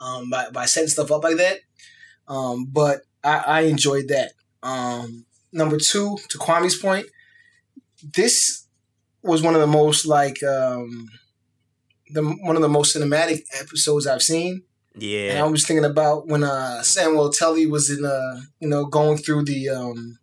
[0.00, 1.58] um, by by setting stuff up like that.
[2.28, 4.32] Um, but I, I enjoyed that.
[4.62, 7.06] Um, number two, to Kwame's point,
[8.02, 8.66] this
[9.22, 11.08] was one of the most like um,
[12.10, 14.62] the one of the most cinematic episodes I've seen.
[14.96, 15.30] Yeah.
[15.30, 19.16] And I was thinking about when uh, Samuel Tully was in, uh, you know, going
[19.16, 20.18] through the, um,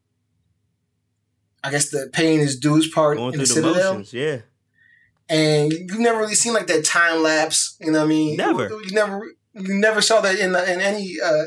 [1.64, 4.14] I guess the paying his dues part Going in the through the Citadel, motions.
[4.14, 4.40] Yeah.
[5.30, 7.78] and you've never really seen like that time lapse.
[7.80, 8.38] You know what I mean?
[8.38, 8.68] Never.
[8.68, 11.46] You, never, you never saw that in in any uh,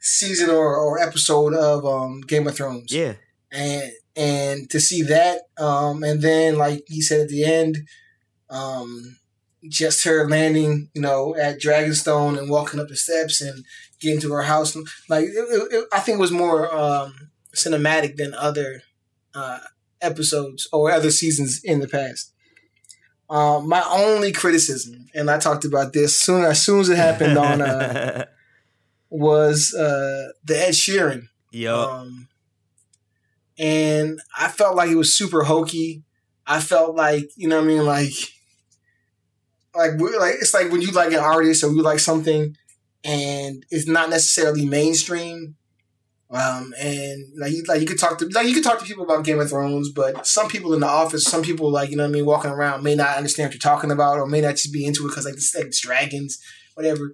[0.00, 2.92] season or, or episode of um, Game of Thrones.
[2.92, 3.14] Yeah.
[3.52, 7.76] and and to see that, um, and then like he said at the end,
[8.48, 9.18] um,
[9.68, 13.64] just her landing, you know, at Dragonstone and walking up the steps and
[14.00, 14.74] getting to her house,
[15.08, 18.82] like it, it, I think it was more um, cinematic than other
[19.34, 19.58] uh,
[20.00, 22.32] episodes or other seasons in the past.
[23.28, 27.36] Uh, my only criticism, and I talked about this soon as soon as it happened
[27.36, 28.26] on, uh,
[29.10, 31.28] was uh, the Ed Sheeran.
[31.50, 32.28] Yo, Um,
[33.58, 36.02] and I felt like it was super hokey.
[36.46, 38.12] I felt like you know what I mean, like
[39.74, 42.56] like like it's like when you like an artist or you like something,
[43.04, 45.56] and it's not necessarily mainstream.
[46.28, 49.04] Um, and like you like you could talk to like you could talk to people
[49.04, 52.02] about Game of Thrones, but some people in the office, some people like you know
[52.02, 54.56] what I mean, walking around may not understand what you're talking about, or may not
[54.56, 56.38] just be into it because like it's like it's dragons,
[56.74, 57.12] whatever.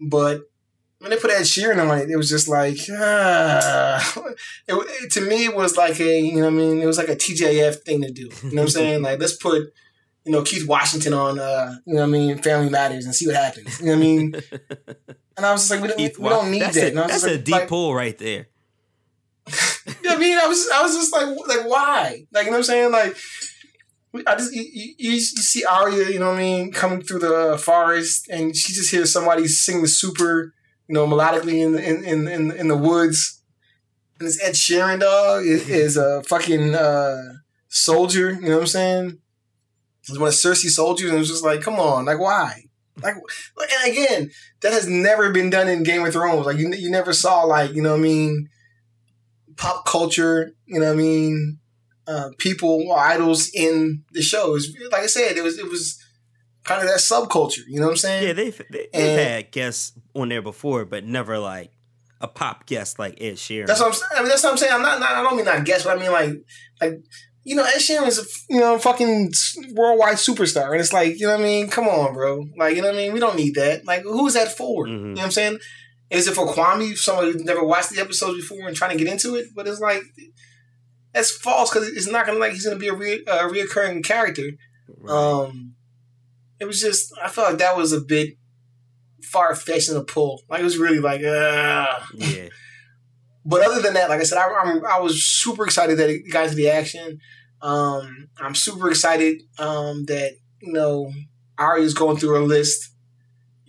[0.00, 0.42] But
[1.00, 4.14] when they put Ed Sheeran on it, it was just like, ah.
[4.68, 6.80] it, it- to me, it was like a, you know what I mean?
[6.80, 8.22] It was like a TJF thing to do.
[8.42, 9.02] You know what I'm saying?
[9.08, 9.72] Like, let's put,
[10.24, 13.26] you know, Keith Washington on, uh, you know what I mean, Family Matters and see
[13.26, 13.80] what happens.
[13.80, 14.34] You know what I mean?
[15.38, 16.86] And I was just like, we, don't- Keith we don't need that's that.
[16.86, 18.48] A, And I was that's just a like, deep like, pull right there.
[19.46, 19.52] you
[20.02, 20.36] know what I mean?
[20.36, 22.26] I was, I was just like, like, why?
[22.32, 22.90] Like, you know what I'm saying?
[22.90, 23.16] Like,
[24.26, 27.56] I just you, you, you see Arya, you know what I mean, coming through the
[27.56, 30.54] forest, and she just hears somebody singing super,
[30.88, 33.42] you know, melodically in the, in, in in in the woods.
[34.18, 37.22] And this Ed Sheeran dog is, is a fucking uh,
[37.68, 38.32] soldier.
[38.32, 39.18] You know what I'm saying?
[40.06, 42.64] He's one of Cersei's soldiers, and it was just like, come on, like why?
[43.00, 44.30] Like, and again,
[44.62, 46.46] that has never been done in Game of Thrones.
[46.46, 48.48] Like, you you never saw like you know what I mean,
[49.56, 50.50] pop culture.
[50.66, 51.58] You know what I mean?
[52.08, 54.48] uh, people or idols in the show.
[54.48, 56.02] It was, like I said, it was it was
[56.64, 57.60] kind of that subculture.
[57.68, 58.26] You know what I'm saying?
[58.26, 61.70] Yeah, they've they, they've And- had guests on there before, but never like
[62.20, 63.66] a pop guest like Ed Sheeran.
[63.66, 63.92] That's what I'm.
[63.94, 64.10] saying.
[64.16, 64.72] I mean, that's what I'm saying.
[64.72, 65.00] I'm not.
[65.00, 66.30] not I don't mean not guess, but I mean like
[66.80, 67.00] like.
[67.44, 69.32] You know, Ed Sheeran is a you know fucking
[69.72, 71.68] worldwide superstar, and it's like you know what I mean.
[71.68, 72.44] Come on, bro.
[72.58, 73.12] Like you know what I mean.
[73.14, 73.86] We don't need that.
[73.86, 74.84] Like who is that for?
[74.84, 74.90] Mhm.
[74.90, 75.58] You know what I'm saying?
[76.10, 79.10] Is it for Kwame, somebody who's never watched the episodes before and trying to get
[79.10, 79.46] into it?
[79.54, 80.02] But it's like
[81.14, 84.50] that's false because it's not gonna like he's gonna be a re- a reoccurring character.
[84.98, 85.14] Right.
[85.14, 85.74] Um,
[86.60, 88.34] it was just I felt like that was a bit
[89.22, 90.42] far fetched in the pull.
[90.48, 91.86] Like it was really like, uh.
[92.14, 92.48] yeah,
[93.44, 96.30] But other than that, like I said, I, I'm, I was super excited that it
[96.30, 97.18] got into the action.
[97.60, 101.12] Um, I'm super excited um, that you know
[101.58, 102.92] Arya's going through her list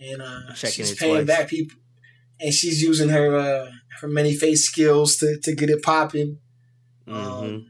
[0.00, 1.26] and uh, she's paying twice.
[1.26, 1.76] back people,
[2.40, 6.38] and she's using her uh, her many face skills to to get it popping.
[7.06, 7.66] hmm Um,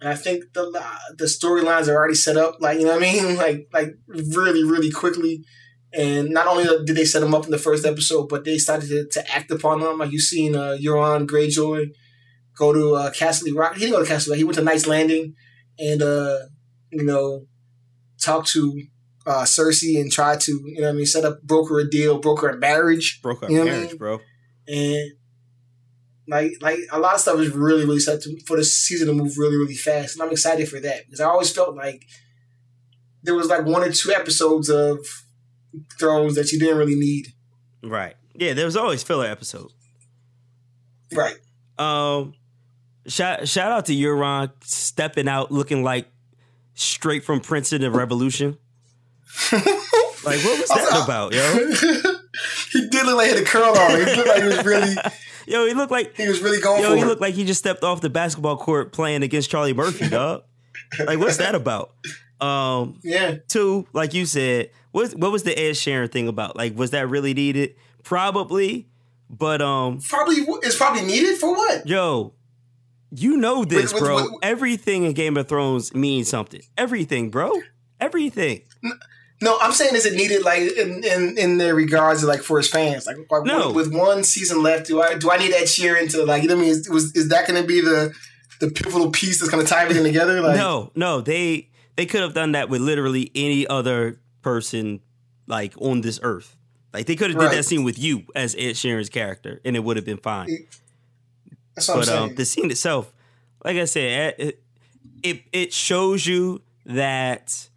[0.00, 0.70] and I think the
[1.16, 4.64] the storylines are already set up, like you know what I mean, like like really
[4.64, 5.44] really quickly.
[5.92, 8.88] And not only did they set them up in the first episode, but they started
[8.88, 9.98] to, to act upon them.
[9.98, 11.86] Like you've seen uh, Euron Greyjoy
[12.56, 13.74] go to uh, Castle Rock.
[13.74, 14.38] He didn't go to Castle Rock.
[14.38, 15.34] He went to Knight's Landing,
[15.78, 16.36] and uh,
[16.92, 17.46] you know,
[18.22, 18.82] talk to
[19.26, 22.18] uh, Cersei and try to you know what I mean set up broker a deal,
[22.20, 23.98] broker a marriage broke our You know what I marriage, mean?
[23.98, 24.20] bro.
[24.68, 25.12] and
[26.28, 29.12] like like a lot of stuff is really really set to, for the season to
[29.12, 32.04] move really really fast, and I'm excited for that because I always felt like
[33.22, 34.98] there was like one or two episodes of
[35.98, 37.32] Thrones that you didn't really need.
[37.82, 38.16] Right.
[38.34, 39.70] Yeah, there was always filler episode.
[41.12, 41.36] Right.
[41.78, 42.34] Um,
[43.06, 46.06] shout shout out to Euron stepping out looking like
[46.74, 48.58] straight from Princeton of Revolution.
[50.22, 51.40] Like, what was that about, yo?
[52.72, 53.90] he did look like he had a curl on.
[53.92, 54.94] He looked like he was really
[55.46, 57.06] Yo, he looked like he was really going yo, he it.
[57.06, 60.42] looked like he just stepped off the basketball court playing against Charlie Murphy, dog.
[60.98, 61.92] Like, what's that about?
[62.40, 63.36] Um, yeah.
[63.48, 66.56] two, like you said, what what was the Ed Sheeran thing about?
[66.56, 67.74] Like, was that really needed?
[68.02, 68.88] Probably,
[69.28, 71.86] but um, Probably it's probably needed for what?
[71.86, 72.32] yo,
[73.10, 74.26] you know this, bro.
[74.42, 76.62] Everything in Game of Thrones means something.
[76.78, 77.52] Everything, bro.
[78.00, 78.62] Everything.
[79.42, 82.58] No, I'm saying is it needed like in in, in their regards to like for
[82.58, 83.68] his fans like, like No.
[83.72, 86.48] with, with one season left do I do I need Ed Sheeran to like you
[86.48, 88.14] know what I mean is, was is that going to be the
[88.60, 91.69] the pivotal piece that's going to tie everything together like no, no, they
[92.00, 95.00] they could have done that with literally any other person
[95.46, 96.56] like on this earth.
[96.94, 99.80] Like they could have did that scene with you as Ed Sheeran's character, and it
[99.80, 100.48] would have been fine.
[101.74, 103.12] that's what I'm but um, the scene itself,
[103.62, 104.62] like I said, it,
[105.22, 107.68] it it shows you that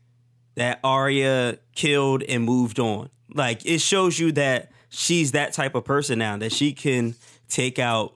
[0.55, 3.09] that Arya killed and moved on.
[3.33, 7.15] Like it shows you that she's that type of person now that she can
[7.49, 8.15] take out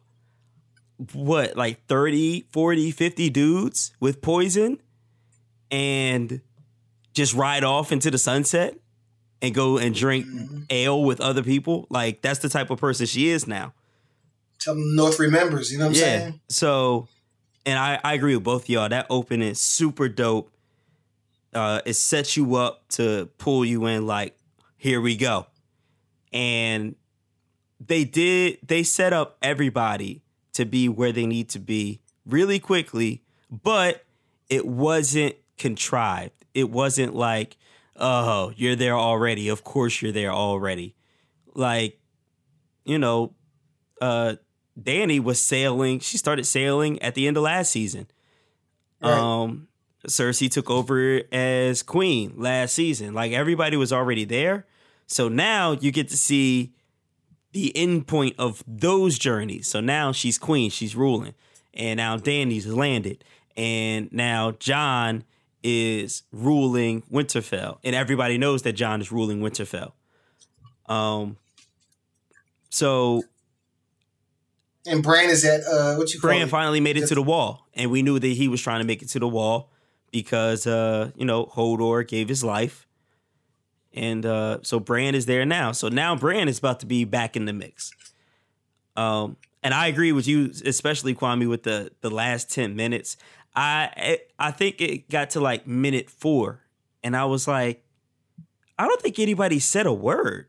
[1.12, 4.80] what like 30, 40, 50 dudes with poison
[5.72, 6.42] and
[7.14, 8.78] just ride off into the sunset
[9.42, 10.66] and go and drink Mhm.
[10.70, 11.88] ale with other people.
[11.90, 13.74] Like that's the type of person she is now.
[14.60, 16.20] tell them North remembers you know what I'm yeah.
[16.20, 17.08] saying So,
[17.66, 18.90] and I, I agree with both of y'all.
[18.90, 20.52] That opening is super dope.
[21.54, 24.06] Uh, it sets you up to pull you in.
[24.08, 24.36] Like,
[24.78, 25.46] here we go,
[26.34, 26.96] and
[27.86, 28.58] they did.
[28.66, 30.22] They set up everybody
[30.54, 34.04] to be where they need to be really quickly, but
[34.50, 36.46] it wasn't contrived.
[36.54, 37.58] It wasn't like,
[37.96, 39.50] oh, you're there already.
[39.50, 40.96] Of course you're there already.
[41.54, 42.00] Like,
[42.86, 43.34] you know,
[44.02, 44.36] uh
[44.82, 46.00] Danny was sailing.
[46.00, 48.08] She started sailing at the end of last season.
[49.02, 49.12] Right.
[49.12, 49.68] Um
[50.08, 53.14] Cersei took over as queen last season.
[53.14, 54.66] Like everybody was already there.
[55.08, 56.74] So now you get to see
[57.54, 59.68] the end point of those journeys.
[59.68, 61.34] So now she's queen, she's ruling.
[61.74, 63.24] And now Danny's landed.
[63.56, 65.24] And now John
[65.64, 67.80] is ruling Winterfell.
[67.84, 69.94] And everybody knows that Jon is ruling Winterfell.
[70.88, 71.38] Um
[72.70, 73.24] so
[74.86, 77.68] And Bran is at uh what you call Bran finally made it to the wall,
[77.74, 79.72] and we knew that he was trying to make it to the wall
[80.12, 82.88] because uh, you know Hodor gave his life,
[83.94, 85.72] and uh, so Bran is there now.
[85.72, 87.92] So now Bran is about to be back in the mix.
[88.96, 93.18] Um, and I agree with you, especially Kwame, with the the last ten minutes.
[93.58, 96.62] I I think it got to like minute four,
[97.04, 97.84] and I was like,
[98.78, 100.48] I don't think anybody said a word.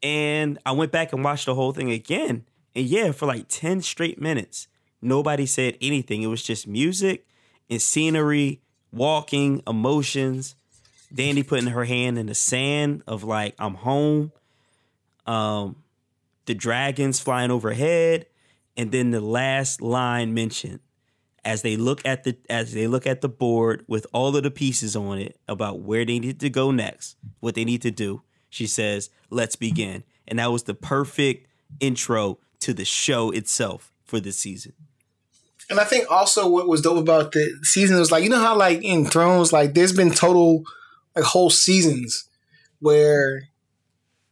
[0.00, 2.44] And I went back and watched the whole thing again.
[2.76, 4.68] And yeah, for like 10 straight minutes,
[5.00, 6.22] nobody said anything.
[6.22, 7.26] It was just music
[7.70, 8.60] and scenery,
[8.92, 10.54] walking, emotions.
[11.12, 14.32] Dandy putting her hand in the sand of like, I'm home.
[15.26, 15.76] Um,
[16.44, 18.26] the dragons flying overhead.
[18.76, 20.80] And then the last line mentioned
[21.44, 24.50] as they look at the as they look at the board with all of the
[24.50, 28.22] pieces on it about where they need to go next, what they need to do.
[28.48, 31.48] She says, "Let's begin." And that was the perfect
[31.80, 34.72] intro to the show itself for this season.
[35.70, 38.56] And I think also what was dope about the season was like you know how
[38.56, 40.64] like in Thrones like there's been total
[41.14, 42.28] like whole seasons
[42.80, 43.48] where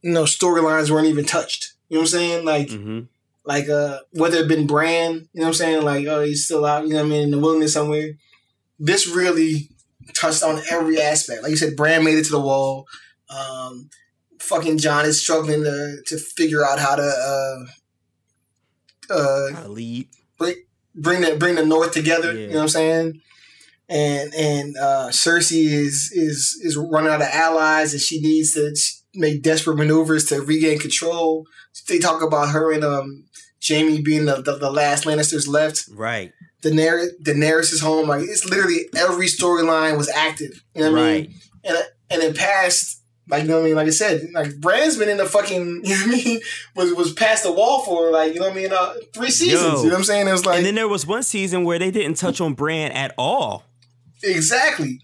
[0.01, 1.73] you know storylines weren't even touched.
[1.89, 2.45] You know what I'm saying?
[2.45, 3.01] Like hmm
[3.45, 5.83] like uh whether it been Bran, you know what I'm saying?
[5.83, 8.11] Like oh he's still out, you know what I mean, in the wilderness somewhere.
[8.79, 9.69] This really
[10.13, 11.43] touched on every aspect.
[11.43, 12.87] Like you said, Bran made it to the wall.
[13.29, 13.89] Um
[14.39, 20.07] fucking Jon is struggling to to figure out how to uh uh How to lead.
[20.37, 20.55] bring
[20.95, 22.33] bring the bring the North together.
[22.33, 22.39] Yeah.
[22.39, 23.21] You know what I'm saying?
[23.89, 28.73] And and uh, Cersei is is is running out of allies, and she needs to
[29.15, 31.45] make desperate maneuvers to regain control.
[31.87, 33.25] They talk about her and um,
[33.65, 35.85] Jaime being the, the, the last Lannisters left.
[35.91, 36.31] Right.
[36.61, 38.07] Daenerys, Daenerys is home.
[38.07, 40.63] Like it's literally every storyline was active.
[40.73, 41.29] You know what I right.
[41.29, 41.39] mean?
[41.63, 41.77] And
[42.09, 42.99] and in past.
[43.29, 45.81] Like you know what I mean, like I said, like Bran's been in the fucking
[45.85, 46.41] you know what I mean
[46.75, 49.61] was was past the wall for like you know what I mean uh, three seasons.
[49.61, 49.77] Yo.
[49.77, 50.27] You know what I'm saying?
[50.27, 52.91] It was like and then there was one season where they didn't touch on Bran
[52.91, 53.63] at all.
[54.21, 54.99] exactly.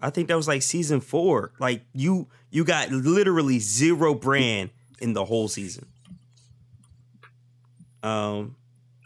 [0.00, 1.54] I think that was like season four.
[1.58, 5.86] Like you you got literally zero Bran in the whole season.
[8.02, 8.56] Um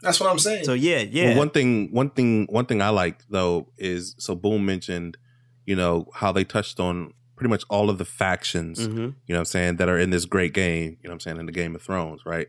[0.01, 0.65] That's what I'm saying.
[0.65, 1.29] so yeah, yeah.
[1.29, 5.17] Well, one thing, one thing, one thing I like though is so Boom mentioned,
[5.65, 8.95] you know, how they touched on pretty much all of the factions, Mhm.
[8.97, 11.19] you know what I'm saying, that are in this great game, you know what I'm
[11.21, 12.47] saying, in the Game of Thrones, right?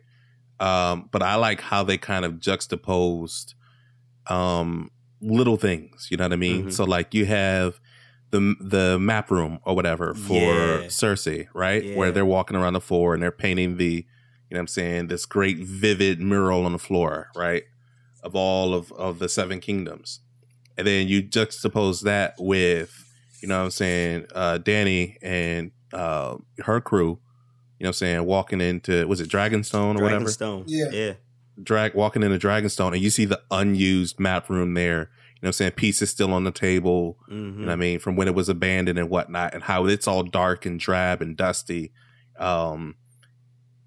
[0.61, 3.55] Um, but I like how they kind of juxtaposed
[4.29, 6.67] um little things, you know what I mean?
[6.67, 6.73] Mhm.
[6.73, 7.81] So like you have
[8.33, 10.87] the the map room or whatever for Yeah.
[10.89, 11.85] Cersei, right?
[11.85, 11.97] Yeah.
[11.97, 14.03] Where they're walking around the floor and they're painting the, you
[14.51, 17.63] know what I'm saying, this great vivid mural on the floor, right?
[18.25, 20.21] Of all of, of the seven kingdoms.
[20.77, 23.05] And then you juxtapose that with,
[23.41, 27.19] you know what I'm saying, uh, Danny and uh, her crew,
[27.79, 30.25] you know what I'm saying, walking into, was it Dragonstone or whatever?
[30.25, 30.65] Dragonstone.
[30.67, 30.91] Yeah.
[30.91, 31.13] Yeah.
[31.63, 35.11] drag walking into Dragonstone and you see the unused map room there.
[35.43, 35.73] You know what I'm saying?
[35.73, 37.19] Pieces still on the table.
[37.29, 37.59] Mhm.
[37.59, 37.99] You know I mean?
[37.99, 41.37] From when it was abandoned and whatnot, and how it's all dark and drab and
[41.37, 41.93] dusty.
[42.39, 42.95] Um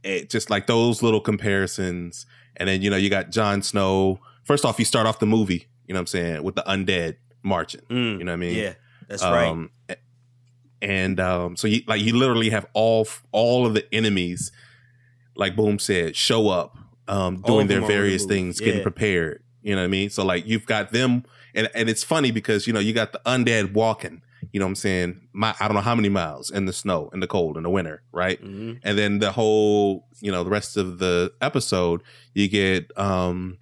[0.03, 2.25] it just like those little comparisons.
[2.57, 4.19] And then, you know, you got Jon Snow.
[4.43, 7.15] First off, you start off the movie, you know what I'm saying, with the undead
[7.41, 7.81] marching.
[7.89, 8.19] Mm.
[8.19, 8.55] You know what I mean?
[8.55, 8.73] Yeah.
[9.07, 9.47] That's right.
[9.47, 9.71] Um,
[10.81, 14.51] And um, so you like you literally have all all of the enemies,
[15.35, 19.41] like Boom said, show up, um, doing their various things, getting prepared.
[19.63, 20.09] You know what I mean?
[20.11, 21.23] So like you've got them,
[21.55, 24.21] and and it's funny because you know you got the undead walking.
[24.51, 25.27] You know what I'm saying?
[25.33, 27.69] My I don't know how many miles in the snow, in the cold, in the
[27.69, 28.41] winter, right?
[28.43, 28.79] Mhm.
[28.83, 32.01] and then the whole you know the rest of the episode
[32.33, 33.57] you get um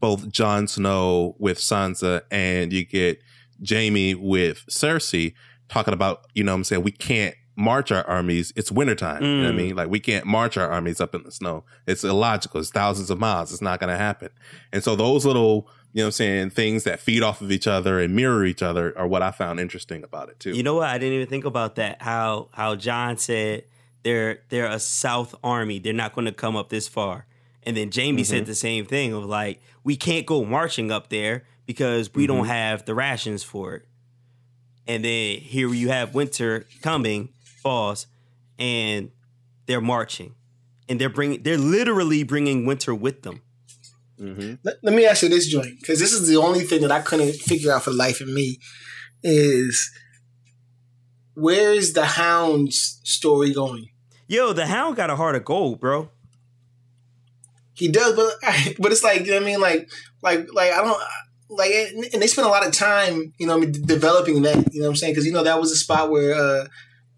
[0.00, 3.20] both Jon Snow with Sansa and you get
[3.68, 5.34] Jaime with Cersei
[5.68, 9.28] talking about you know what I'm saying we can't march our armies it's wintertime you
[9.28, 9.56] know what I Mm.
[9.56, 13.10] mean like we can't march our armies up in the snow it's illogical it's thousands
[13.10, 14.30] of miles it's not going to happen
[14.72, 17.66] and so those little you know what I'm saying things that feed off of each
[17.66, 20.74] other and mirror each other are what I found interesting about it too You know
[20.76, 20.88] what?
[20.88, 22.00] I didn't even think about that.
[22.02, 23.64] How how Jon said
[24.02, 25.78] they're they're a South army.
[25.78, 27.26] They're not going to come up this far.
[27.62, 28.44] And then Jaime said mm-hmm.
[28.46, 32.48] the same thing of like, we can't go marching up there because we don't mm-hmm.
[32.48, 33.86] have the rations for it.
[34.86, 38.08] And then here you have winter coming, falls,
[38.58, 39.12] and
[39.66, 40.34] they're marching,
[40.88, 43.42] and they're bringing, they're literally bringing winter with them.
[44.18, 47.00] Let, let me ask you this joint, because this is the only thing that I
[47.00, 48.58] couldn't figure out for life of me
[49.22, 49.90] is
[51.34, 53.88] where is the Hound's story going?
[54.28, 56.10] Yo, the Hound got a heart of gold, bro.
[57.74, 58.34] He does, but
[58.78, 59.90] but it's like you know what I mean, like
[60.22, 61.00] like like I don't
[61.48, 61.70] like,
[62.12, 64.72] and they spent a lot of time, you know, I mean, developing that.
[64.72, 65.12] You know what I'm saying?
[65.12, 66.64] Because you know that was a spot where uh,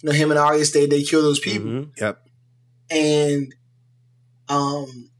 [0.03, 0.91] you know him and Arya stayed.
[0.91, 1.91] They killed those people, Mhm.
[2.01, 2.23] Yep.
[2.91, 3.55] and
[4.49, 5.11] um,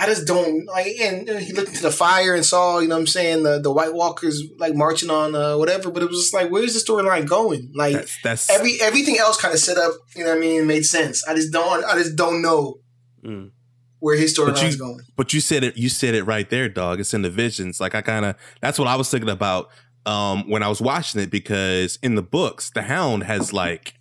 [0.00, 0.94] I just don't like.
[1.00, 3.72] And he looked into the fire and saw, you know, what I'm saying the the
[3.72, 5.90] White Walkers like marching on uh, whatever.
[5.90, 7.72] But it was just like, where's the storyline going?
[7.74, 9.92] Like That's that's every everything else kind of set up.
[10.14, 10.66] You know what I mean?
[10.66, 11.26] Made sense.
[11.26, 11.84] I just don't.
[11.84, 12.80] I just don't know
[13.24, 13.50] Mm.
[13.98, 15.00] where his storyline's going.
[15.16, 15.76] But you said it.
[15.76, 17.00] You said it right there, dog.
[17.00, 17.80] It's in the visions.
[17.80, 18.36] Like I kind of.
[18.60, 19.68] That's what I was thinking about
[20.06, 23.94] um, when I was watching it because in the books, the Hound has like,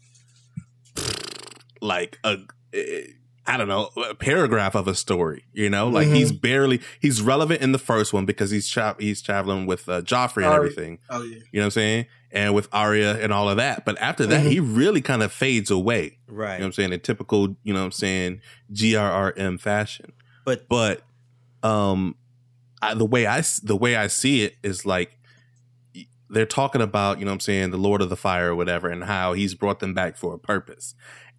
[1.82, 2.38] like a.
[3.50, 6.16] I don't know, a paragraph of a story, you know, like Mhm.
[6.16, 10.02] he's barely, he's relevant in the first one because he's tra- he's traveling with uh,
[10.02, 10.56] Joffrey and Arya.
[10.58, 11.38] everything, Oh yeah.
[11.52, 12.06] you know what I'm saying?
[12.30, 13.86] And with Arya and all of that.
[13.86, 14.52] But after that, Mhm.
[14.52, 16.54] he really kind of fades away, Right.
[16.56, 16.92] you know what I'm saying?
[16.94, 18.42] In typical, you know what I'm saying,
[18.74, 20.12] GRRM fashion
[20.46, 21.04] but but
[21.64, 22.16] um
[22.82, 25.18] I, the way I the way i see it is like
[26.30, 28.88] they're talking about you know what i'm saying the lord of the fire or whatever
[28.90, 30.94] and how he's brought them back for a purpose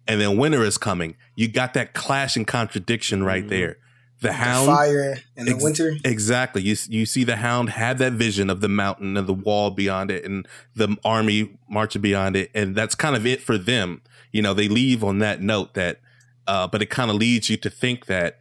[0.09, 3.49] and then winter is coming you got that clash and contradiction right Mhm.
[3.49, 3.77] there
[4.21, 5.95] the The hound fire and the Ex- winter.
[6.03, 6.61] Exactly.
[6.61, 10.11] You you see the hound have that vision of the mountain and the wall beyond
[10.11, 10.45] it and
[10.75, 14.01] the army marching beyond it and that's kind of it for them.
[14.33, 16.01] You know, they leave on that note that
[16.47, 18.39] uh but it kind of leads you to think that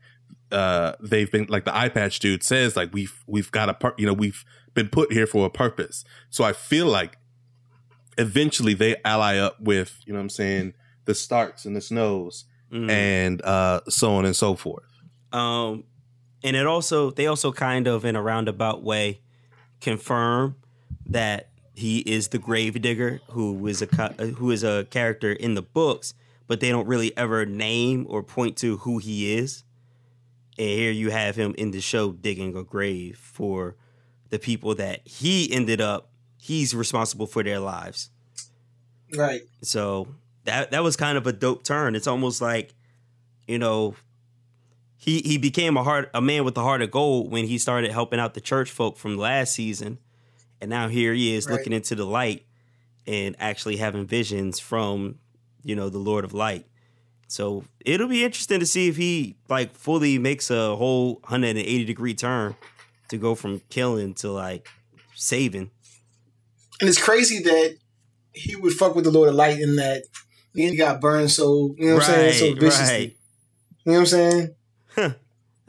[0.51, 3.95] uh they've been like the eye patch dude says like we've we've got a pur-
[3.97, 4.45] you know we've
[4.75, 6.05] been put here for a purpose.
[6.29, 7.19] So I feel like
[8.17, 10.75] eventually they ally up with, you know what I'm saying,
[11.09, 12.91] the Starks and the Snows mm.
[12.91, 14.85] and uh so on and so forth.
[15.33, 15.85] Um,
[16.45, 19.21] and it also they also kind of in a roundabout way
[19.81, 20.57] confirm
[21.07, 25.63] that he is the gravedigger who is a co- who is a character in the
[25.63, 26.13] books,
[26.47, 29.65] but they don't really ever name or point to who he is.
[30.59, 33.77] And here you have him in the show digging a grave for
[34.29, 38.11] the people that he ended up he's responsible for their lives.
[39.17, 39.41] Right.
[39.63, 40.09] So
[40.45, 41.95] that that was kind of a dope turn.
[41.95, 42.75] It's almost like,
[43.47, 43.95] you know,
[44.97, 47.91] he he became a heart a man with a heart of gold when he started
[47.91, 49.99] helping out the church folk from last season,
[50.61, 51.55] and now here he is Right.
[51.57, 52.45] looking into the light
[53.07, 55.19] and actually having visions from,
[55.63, 56.67] you know, the Lord of Light.
[57.27, 62.15] So it'll be interesting to see if he like fully makes a whole 180 degree
[62.15, 62.57] turn
[63.09, 64.69] to go from killing to like
[65.15, 65.71] saving.
[66.81, 67.77] And it's crazy that
[68.33, 70.05] he would fuck with the Lord of Light in that
[70.59, 72.95] he got burned so you know what I'm saying so Right, viciously.
[72.97, 73.17] right.
[73.85, 74.55] You know what I'm saying?
[74.97, 75.15] I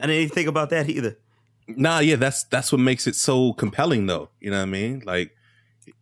[0.06, 1.18] didn't even think about that either.
[1.68, 4.30] Nah, yeah, that's that's what makes it so compelling though.
[4.40, 5.02] You know what I mean?
[5.06, 5.30] Like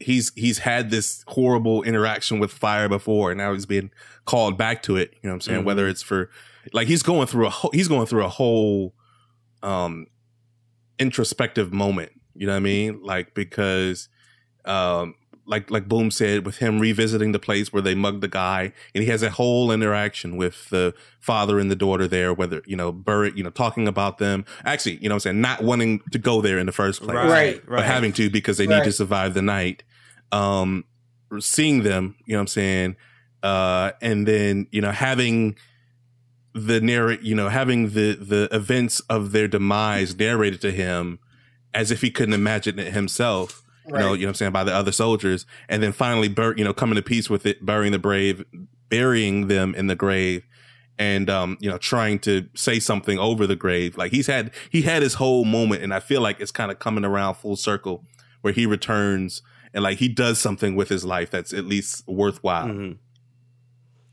[0.01, 3.91] he's he's had this horrible interaction with fire before and now he's being
[4.25, 5.63] called back to it, you know what I'm saying?
[5.63, 5.67] Mhm.
[5.67, 6.31] Whether it's for
[6.73, 8.95] like he's going through a whole he's going through a whole
[9.63, 10.07] um
[10.99, 13.01] introspective moment, you know what I mean?
[13.03, 14.09] Like because
[14.65, 15.15] um
[15.49, 19.03] like like Boom said, with him revisiting the place where they mugged the guy, and
[19.03, 22.93] he has a whole interaction with the father and the daughter there, whether you know,
[22.93, 24.45] Burritt, you know, talking about them.
[24.65, 25.41] Actually, you know, what I'm saying?
[25.41, 28.67] Not wanting to go there in the first place, Right, but having to because they
[28.67, 29.83] need to survive the night.
[30.31, 30.85] Um,
[31.41, 32.97] seeing them, you know, what I'm saying,
[33.43, 35.57] uh, and then you know, having
[36.55, 41.19] the narrate, you know, having the the events of their demise narrated to him
[41.73, 44.19] as if he couldn't imagine it himself you know, Right.
[44.21, 46.73] you know what I'm saying, by the other soldiers, and then finally, bur- you know,
[46.75, 48.45] coming to peace with it, burying the brave,
[48.89, 50.45] burying them in the grave,
[50.99, 53.97] and um, you know, trying to say something over the grave.
[53.97, 56.79] Like he's had, he had his whole moment, and I feel like it's kind of
[56.79, 58.05] coming around full circle,
[58.43, 59.43] where he returns
[59.75, 62.69] and like he does something with his life that's at least worthwhile.
[62.69, 62.93] hmm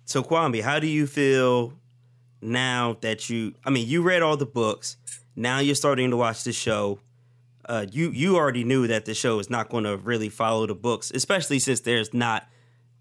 [0.05, 1.73] So Kwame, how do you feel
[2.41, 3.53] now that you?
[3.65, 4.97] I mean, you read all the books.
[5.35, 6.99] Now you're starting to watch the show.
[7.67, 10.75] Uh, you you already knew that the show is not going to really follow the
[10.75, 12.47] books, especially since there's not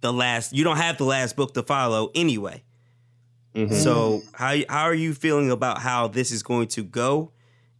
[0.00, 0.52] the last.
[0.54, 2.62] You don't have the last book to follow anyway.
[3.54, 3.72] Mhm.
[3.74, 7.32] So how how are you feeling about how this is going to go,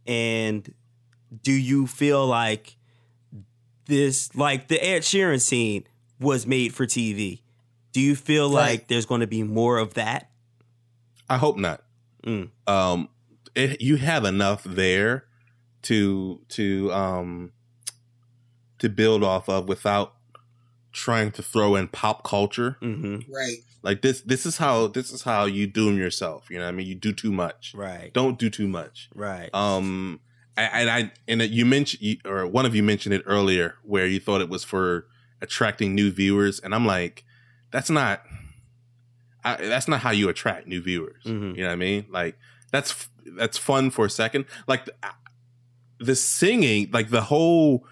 [0.05, 0.71] and
[1.43, 2.77] do you feel like
[3.87, 5.85] this like the Ed Sheeran scene
[6.19, 7.41] was made for TV?
[7.91, 8.71] Do you feel Right.
[8.71, 10.29] like there's going to be more of that?
[11.29, 11.83] I hope not.
[12.25, 12.49] Mm.
[12.67, 13.09] Um,
[13.55, 15.24] it, you have enough there
[15.85, 17.51] to to um
[18.79, 20.15] to build off of without
[20.91, 22.77] trying to throw in pop culture.
[22.81, 23.31] Mm-hmm.
[23.31, 23.57] Right.
[23.83, 26.49] Like this this is how this is how you doom yourself.
[26.49, 26.87] You know what I mean?
[26.87, 27.73] You do too much.
[27.75, 28.11] Right.
[28.13, 29.09] Don't do too much.
[29.13, 29.49] Right.
[29.53, 30.19] Um
[30.57, 34.41] and I and you mentioned or one of you mentioned it earlier where you thought
[34.41, 35.05] it was for
[35.41, 37.25] attracting new viewers and I'm like
[37.71, 38.23] that's not
[39.43, 41.23] I, that's not how you attract new viewers.
[41.25, 41.55] Mhm.
[41.55, 42.05] You know what I mean?
[42.09, 42.39] Like
[42.71, 44.45] that's that's fun for a second.
[44.67, 44.89] Like
[45.99, 47.85] the, singing, like the whole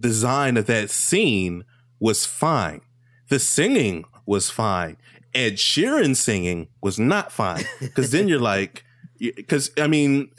[0.00, 1.64] design of that scene
[2.00, 2.80] was fine.
[3.28, 4.96] The singing was fine.
[5.34, 8.84] Ed Sheeran singing was not fine because then you're like,
[9.18, 10.30] because I mean,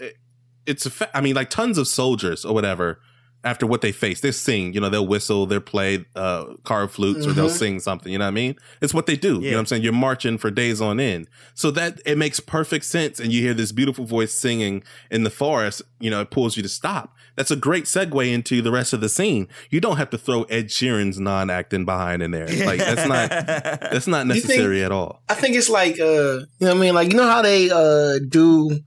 [0.66, 3.02] it's a fa- I mean, like tons of soldiers or whatever.
[3.42, 4.74] After what they face, they sing.
[4.74, 7.58] You know, they'll whistle, they'll play uh, car flutes, or they'll Mhm.
[7.58, 8.12] sing something.
[8.12, 8.56] You know what I mean?
[8.82, 9.36] It's what they do.
[9.36, 9.84] You know what I'm saying?
[9.84, 11.30] You're marching for days on end.
[11.54, 13.18] So that it makes perfect sense.
[13.18, 16.64] And you hear this beautiful voice singing in the forest, you know, it pulls you
[16.64, 17.16] to stop.
[17.38, 19.48] That's a great segue into the rest of the scene.
[19.70, 22.48] You don't have to throw Ed Sheeran's non acting behind in there.
[22.48, 23.30] Like that's not
[23.92, 25.22] that's not You think- necessary at all.
[25.30, 26.94] I think it's like uh, you know what I mean?
[26.94, 28.82] Like you know how they uh do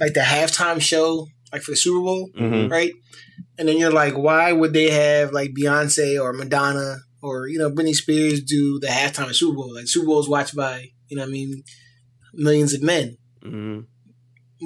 [0.00, 2.68] like the halftime show like for the Super Bowl, Mhm.
[2.68, 2.92] right?
[3.58, 7.70] And then you're like, why would they have like Beyonce or Madonna or you know
[7.70, 9.74] Britney Spears do the halftime of Super Bowl?
[9.74, 11.62] Like Super Bowl is watched by you know what I mean
[12.34, 13.80] millions of men, hmm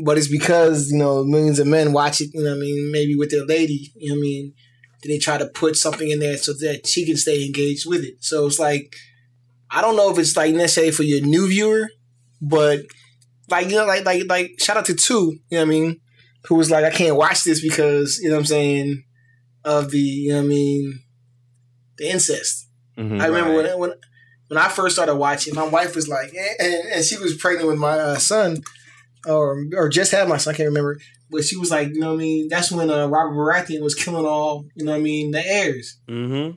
[0.04, 2.30] but it's because you know millions of men watch it.
[2.32, 2.92] You know what I mean?
[2.92, 3.92] Maybe with their lady.
[3.96, 4.54] You know what I mean?
[5.02, 8.04] Then they try to put something in there so that she can stay engaged with
[8.04, 8.22] it.
[8.22, 8.94] So it's like
[9.70, 11.88] I don't know if it's like necessarily for your new viewer,
[12.40, 12.80] but
[13.48, 16.00] like you know, like like like shout out to two, you know what I mean,
[16.46, 19.04] who was like, I can't watch this because, you know what I'm saying,
[19.64, 21.00] of the, you know what I mean,
[21.98, 22.66] the incest.
[22.98, 23.20] Mhm.
[23.20, 23.78] I remember Right.
[23.78, 23.98] when when
[24.48, 27.68] when I first started watching, my wife was like, eh, and, and she was pregnant
[27.68, 28.62] with my uh, son,
[29.26, 30.98] or or just had my son, I can't remember.
[31.30, 32.48] But she was like, you know what I mean?
[32.48, 35.98] That's when uh, Robert Baratheon was killing all, you know what I mean, the heirs.
[36.08, 36.50] hmm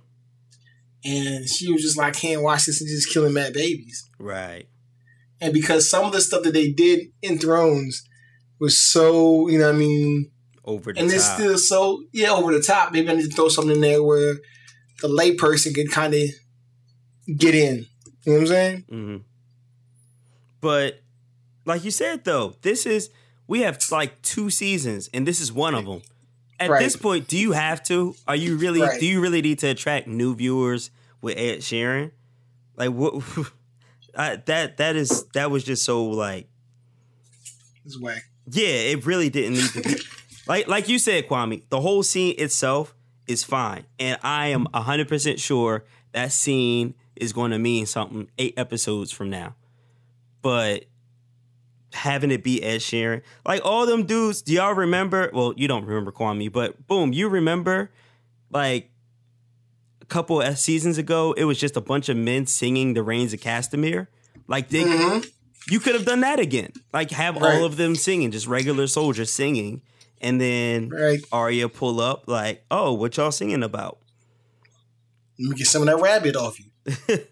[1.06, 4.10] And she was just like, can't watch this and just killing mad babies.
[4.18, 4.68] Right.
[5.42, 8.04] And because some of the stuff that they did in Thrones
[8.60, 10.32] was so, you know what I mean,
[10.66, 12.92] Over the and it's still so, yeah, over the top.
[12.94, 14.36] Maybe I need to throw something in there where
[15.02, 16.22] the layperson can kind of
[17.38, 17.86] get in.
[18.24, 18.86] You know what I'm saying?
[18.90, 19.18] hmm
[20.62, 21.02] But
[21.66, 23.10] like you said, though, this is
[23.48, 26.02] we have like two seasons, and this is one of them.
[26.60, 26.80] At Right.
[26.80, 28.16] this point, do you have to?
[28.28, 28.82] Are you really?
[28.82, 29.00] Right.
[29.00, 30.92] Do you really need to attract new viewers
[31.22, 32.12] with Ed Sheeran?
[32.78, 33.22] Like what?
[34.16, 36.48] I, that that is that was just so like
[37.86, 38.24] It's whack.
[38.50, 39.96] Yeah, it really didn't need to be.
[40.48, 42.94] like like you said, Kwame, the whole scene itself
[43.28, 48.28] is fine, and I am hundred percent sure that scene is going to mean something
[48.38, 49.56] eight episodes from now.
[50.42, 50.86] But
[51.94, 55.30] having it be Ed Sheeran, like all them dudes, do y'all remember?
[55.34, 57.92] Well, you don't remember Kwame, but boom, you remember
[58.52, 58.90] like
[60.02, 63.34] a couple of seasons ago, it was just a bunch of men singing the Rains
[63.34, 64.08] of Castamere.
[64.48, 65.32] Like they, Mhm.
[65.70, 66.72] You could have done that again.
[66.94, 67.56] Like have Right.
[67.56, 69.82] all of them singing, just regular soldiers singing,
[70.22, 71.20] and then Right.
[71.32, 74.00] Arya pull up like, "Oh, what y'all singing about?
[75.40, 76.66] Let me get some of that rabbit off you.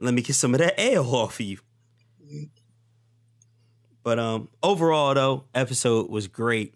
[0.00, 1.58] Let me get some of that ale off of you."
[4.02, 6.74] But um, overall though, episode was great.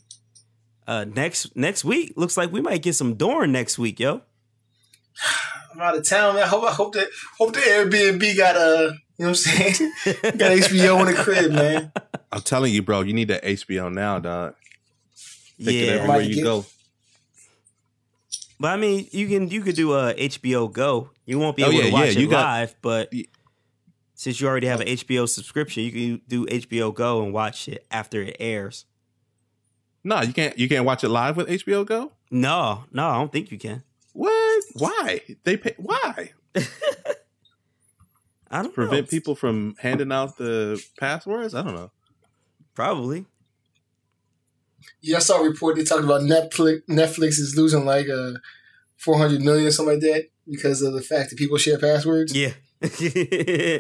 [0.86, 4.22] Uh, next next week looks like we might get some Dorne next week, yo.
[5.74, 6.44] I'm out of town, man.
[6.44, 7.08] I hope I hope that
[7.38, 9.92] hope the Airbnb got uh you know what I'm saying?
[10.22, 11.92] got HBO in the crib, man.
[12.32, 14.54] I'm telling you, bro, you need that HBO now, dog.
[15.58, 16.64] Take it yeah, everywhere you get- go.
[18.58, 21.10] but I mean, you can you could do uh, a HBO Go.
[21.26, 23.28] You won't be Oh, able yeah, to watch yeah, it got- live, but Ye-
[24.14, 27.84] since you already have an HBO subscription, you can do HBO Go and watch it
[27.90, 28.86] after it airs.
[30.04, 30.58] No, you can't.
[30.58, 32.12] You can't watch it live with HBO Go.
[32.30, 33.82] No, no, I don't think you can.
[34.14, 34.64] What?
[34.74, 35.20] Why?
[35.44, 35.74] They pay.
[35.76, 36.32] Why?
[38.53, 39.11] I don't Prevent know.
[39.11, 41.55] people from handing out the passwords?
[41.55, 41.90] I don't know.
[42.74, 43.24] Probably.
[45.00, 48.32] Yeah, I saw a report they talked about Netflix Netflix is losing like uh
[48.96, 52.34] four hundred million or something like that because of the fact that people share passwords.
[52.34, 52.53] Yeah.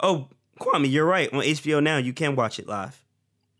[0.00, 0.28] oh,
[0.60, 1.32] Kwame, you're right.
[1.32, 3.02] On HBO now, you can watch it live.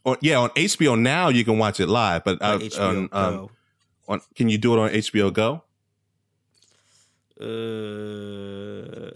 [0.04, 3.34] Or, yeah, on HBO now you can watch it live, but uh, on HBO on,
[3.34, 3.48] um,
[4.08, 5.64] on can you do it on HBO Go?
[7.40, 9.10] Uh,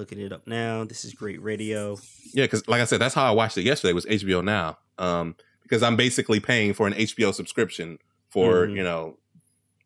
[0.00, 0.82] looking it up now.
[0.84, 1.96] This is great radio.
[2.32, 3.92] Yeah, because like I said, that's how I watched it yesterday.
[3.92, 4.78] Was HBO Now?
[4.98, 7.98] Um, because I'm basically paying for an HBO subscription
[8.30, 8.76] for Mhm.
[8.76, 9.18] you know,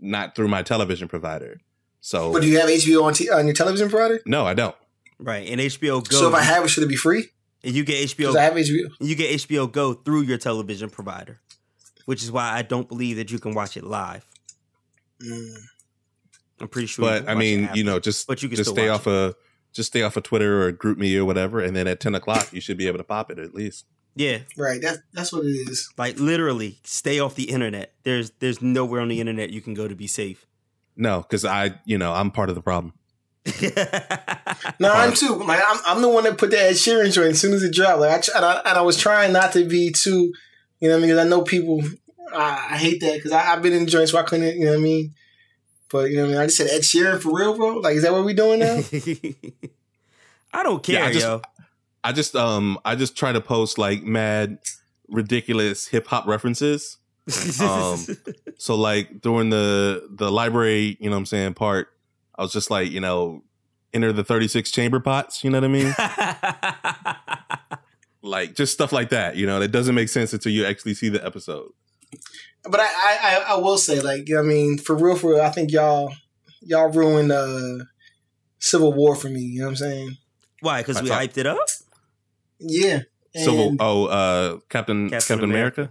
[0.01, 1.61] not through my television provider.
[2.01, 4.21] So But do you have HBO on, t- on your television provider?
[4.27, 4.77] no, I don't.
[5.19, 5.49] Right.
[5.49, 6.17] And HBO Go.
[6.19, 7.29] So if I have it, should it be free?
[7.63, 8.89] And you get Because I HBO have HBO.
[9.01, 11.41] you get HBO Go through your television provider.
[12.05, 14.27] Which is why I don't believe that you can watch it live.
[15.23, 15.55] Mm.
[16.61, 17.79] I'm pretty sure you But can I watch it mean, after.
[17.79, 19.35] you know, just But you can just still stay watch off of
[19.75, 22.61] just stay off of Twitter or GroupMe or whatever, and then at ten o'clock you
[22.61, 23.85] should be able to pop it at least.
[24.17, 24.39] Yeah.
[24.57, 24.81] Right.
[24.81, 25.93] That's that's what it is.
[25.99, 27.95] Like literally stay off the internet.
[28.05, 30.47] There's there's nowhere on the internet you can go to be safe.
[30.97, 32.95] No, because I, you know, I'm part of the problem.
[34.81, 35.35] No, I'm too.
[35.35, 37.75] Like I'm, I'm the one that put that Ed Sheeran joint as soon as it
[37.75, 38.01] dropped.
[38.01, 40.33] Like I, tr- and I and I was trying not to be too,
[40.81, 41.83] you know, what I mean, because I know people.
[42.33, 44.79] I, I hate that because I've been in joints where I couldn't, you know, what
[44.79, 45.15] I mean.
[45.95, 47.77] But you know, what I mean, I just said Ed Sheeran for real, bro.
[47.79, 48.83] Like, is that what we doing now?
[50.53, 51.41] I don't care, Yeah, I just- yo.
[52.03, 54.59] I just um I just try to post like mad
[55.09, 56.97] ridiculous hip hop references.
[57.63, 58.05] Um,
[58.59, 61.89] So like during the the library, you know what I'm saying, part,
[62.37, 63.45] I was just like, you know,
[63.93, 65.95] enter the 36 chamber pots, you know what I mean?
[68.23, 71.09] like just stuff like that, you know, that doesn't make sense until you actually see
[71.09, 71.71] the episode.
[72.71, 75.17] But I, I, I, I will say, like, you know, what I mean, for real,
[75.17, 76.13] for real, I think y'all,
[76.61, 77.85] y'all ruined uh,
[78.59, 79.41] Civil War for me.
[79.43, 80.17] You know what I'm saying?
[80.61, 80.81] Why?
[80.81, 81.59] Because we thought- hyped it up.
[82.59, 83.01] Yeah.
[83.37, 85.91] Civil And- oh uh Captain Captain Captain, America.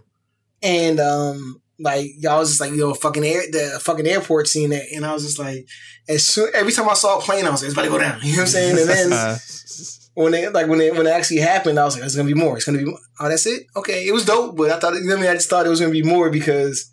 [0.61, 4.84] and um like y'all was just like yo fucking air the fucking airport scene that
[4.95, 5.67] and I was just like
[6.07, 7.99] as soon every time I saw a plane I was like it's about to go
[7.99, 9.38] down you know what I'm saying and then Uh,
[10.16, 12.34] when it like when it when it actually happened I was like it's gonna be
[12.34, 12.99] more it's gonna be more.
[13.20, 15.34] oh that's it okay it was dope but I thought you know I mean I
[15.34, 16.89] just thought it was gonna be more because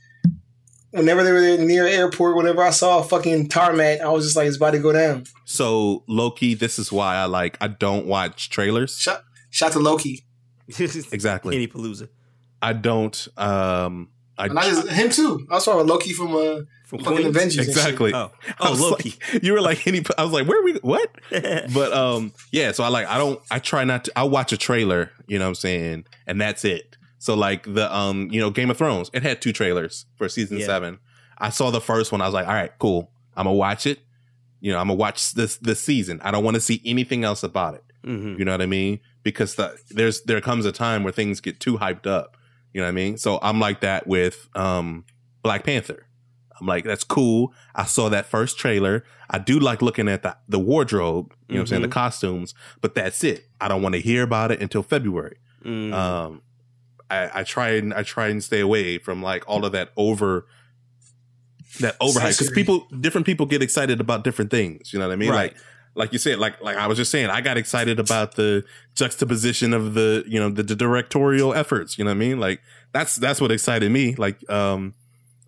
[0.93, 4.47] whenever they were near airport whenever I saw a fucking tarmac I was just like
[4.49, 8.51] it's about to go down so Loki, this is why I like I don't watch
[8.51, 8.97] trailers.
[8.99, 10.25] shout shout to Loki
[10.79, 11.55] Exactly.
[11.55, 12.09] Kenny Palooza
[12.63, 14.09] I don't um
[14.41, 17.37] I, and I just him too I saw Loki from uh from fucking Queens.
[17.37, 18.13] Avengers exactly.
[18.15, 19.15] Oh, I oh, Loki.
[19.33, 21.09] like- you were like any I was like, where are we what?
[21.31, 24.57] but um yeah so i like i don't i try not to i watch a
[24.57, 28.51] trailer you know what i'm saying and that's it so like the um you know
[28.51, 30.67] game of thrones it had two trailers for season Yeah.
[30.67, 30.99] seven
[31.39, 34.01] i saw the first one i was like all right cool i'm gonna watch it
[34.61, 37.43] you know i'm gonna watch this this season i don't want to see anything else
[37.45, 38.39] about it Mhm.
[38.39, 41.61] you know what i mean because the, there's there comes a time where things get
[41.61, 42.37] too hyped up
[42.73, 43.17] you know what i mean?
[43.19, 45.05] So i'm like that with um
[45.43, 46.07] black panther.
[46.61, 47.55] I'm like that's cool.
[47.75, 49.05] I saw that first trailer.
[49.31, 52.55] I do like looking at the, the wardrobe you know what i'm saying the costumes
[52.81, 53.47] but that's it.
[53.61, 55.39] I don't want to hear about it until february.
[55.65, 55.93] Mm.
[55.93, 56.43] um
[57.11, 60.47] I, I try and i try and stay away from like all of that over
[61.81, 65.17] that overhype because people different people get excited about different things you know what i
[65.17, 65.31] mean?
[65.31, 65.53] Right.
[65.53, 65.57] like
[65.95, 68.65] like you said like like i was just saying i got excited about the
[68.95, 72.39] juxtaposition of the you know the, the directorial efforts you know what i mean?
[72.41, 72.61] Like
[72.93, 74.15] that's that's what excited me.
[74.15, 74.95] Like um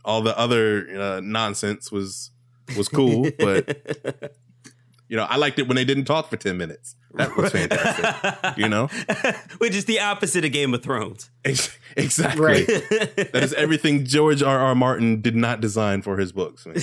[0.04, 2.30] all the other uh, nonsense was
[2.76, 4.34] was cool but
[5.08, 6.96] you know i liked it when they didn't talk for 10 minutes.
[7.14, 8.86] That was fantastic you know?
[9.58, 11.30] Which is the opposite of Game of Thrones.
[11.44, 12.42] Ex- exactly.
[12.42, 12.66] Right.
[12.66, 16.66] that is everything george r r martin did not design for his books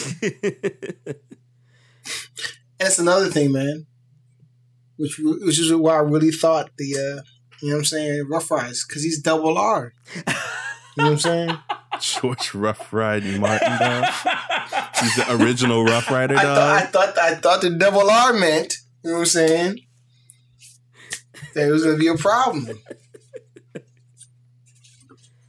[2.80, 3.86] that's another thing, man.
[4.98, 7.22] Which which is why I really thought the uh
[7.62, 9.94] you know what I'm saying, Ruff Ryders, because he's double R.
[10.16, 10.24] You
[10.98, 11.58] know what I'm saying?
[12.00, 14.06] george rough riding martin dog
[15.02, 18.32] he's the original rough rider I dog thought I thought I thought the double R
[18.34, 18.74] meant,
[19.04, 19.80] you know what I'm saying?
[21.56, 22.70] That it was gonna be a problem.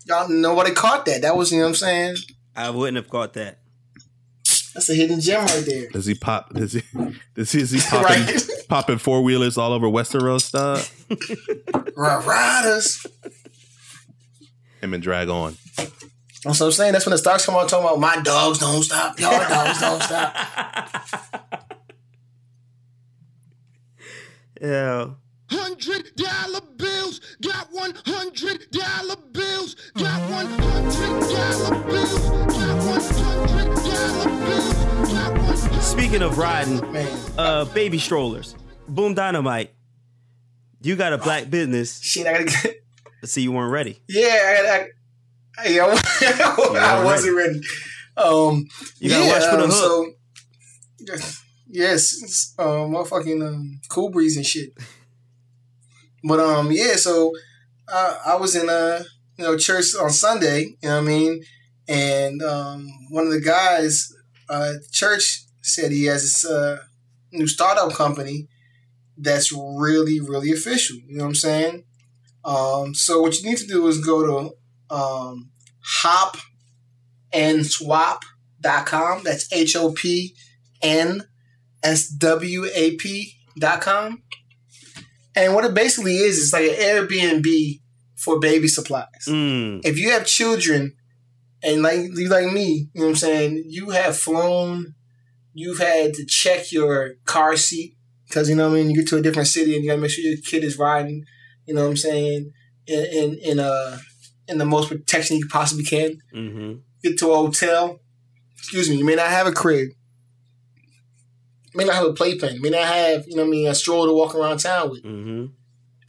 [0.07, 1.22] Y'all nobody caught that.
[1.22, 2.16] That was, you know what I'm saying?
[2.57, 3.61] I wouldn't have caught that.
[4.75, 5.89] That's a hidden gem right there.
[5.91, 6.83] does he pop does he
[7.35, 8.43] does he, is he popping Right.
[8.68, 10.85] popping four wheelers all over westeros dog
[11.97, 13.07] Rough Riders.
[14.81, 16.93] him and Drag-On That's what I'm saying.
[16.93, 20.03] That's when the stars come on talking about my dogs don't stop, your dogs don't
[20.03, 20.37] stop.
[24.61, 25.11] Yeah.
[25.51, 33.49] Hundred dollar bills, got one hundred dollar bills, got one hundred dollar bills, got one
[33.49, 34.73] hundred dollar bills,
[35.12, 35.83] got one hundred.
[35.83, 36.81] Speaking of riding,
[37.39, 38.55] uh, baby strollers,
[38.89, 39.73] Boom Dynamite.
[40.83, 42.01] You got a black business.
[42.01, 42.77] Shit, I gotta get
[43.25, 44.01] See, you weren't ready.
[44.09, 44.89] Yeah, I,
[45.59, 45.81] I, I,
[47.01, 47.61] I wasn't ready.
[48.16, 48.66] Um,
[48.99, 51.16] You gotta yeah, watch for the um, hook.
[51.18, 51.29] So,
[51.68, 54.71] yes, it's, um, motherfucking um, cool breeze and shit.
[56.25, 57.33] But um, yeah, so
[57.89, 59.01] uh, I was in a
[59.37, 60.77] you know church on Sunday.
[60.83, 61.43] You know what I mean,
[61.91, 64.14] and um, one of the guys
[64.49, 66.78] uh, at the church said he has this uh,
[67.32, 68.47] new startup company
[69.18, 70.97] that's really really official.
[71.07, 71.84] You know what I'm saying?
[72.45, 75.51] Um, so what you need to do is go to um,
[77.34, 79.22] hopnswap.com.
[79.24, 80.34] That's H O P
[80.80, 81.24] N
[81.82, 84.22] S W A P dot com.
[85.34, 87.80] And what it basically is, it's like an Airbnb
[88.16, 89.26] for baby supplies.
[89.28, 89.80] Mm.
[89.84, 90.95] If you have children,
[91.62, 94.94] and like you like me, you know what I'm saying, you have flown,
[95.52, 97.96] you've had to check your car seat
[98.26, 98.90] because you know what I mean.
[98.90, 101.24] You get to a different city and you gotta make sure your kid is riding.
[101.66, 102.52] You know what I'm saying
[102.86, 103.98] in in in uh
[104.48, 106.18] in the most protection you possibly can.
[106.34, 106.78] Mm-hmm.
[107.02, 108.00] Get to a hotel.
[108.56, 108.96] Excuse me.
[108.96, 109.88] You may not have a crib.
[111.72, 112.61] You may not have a playpen.
[112.61, 115.02] May not have you know what I mean a stroller to walk around town with.
[115.04, 115.46] Mm-hmm.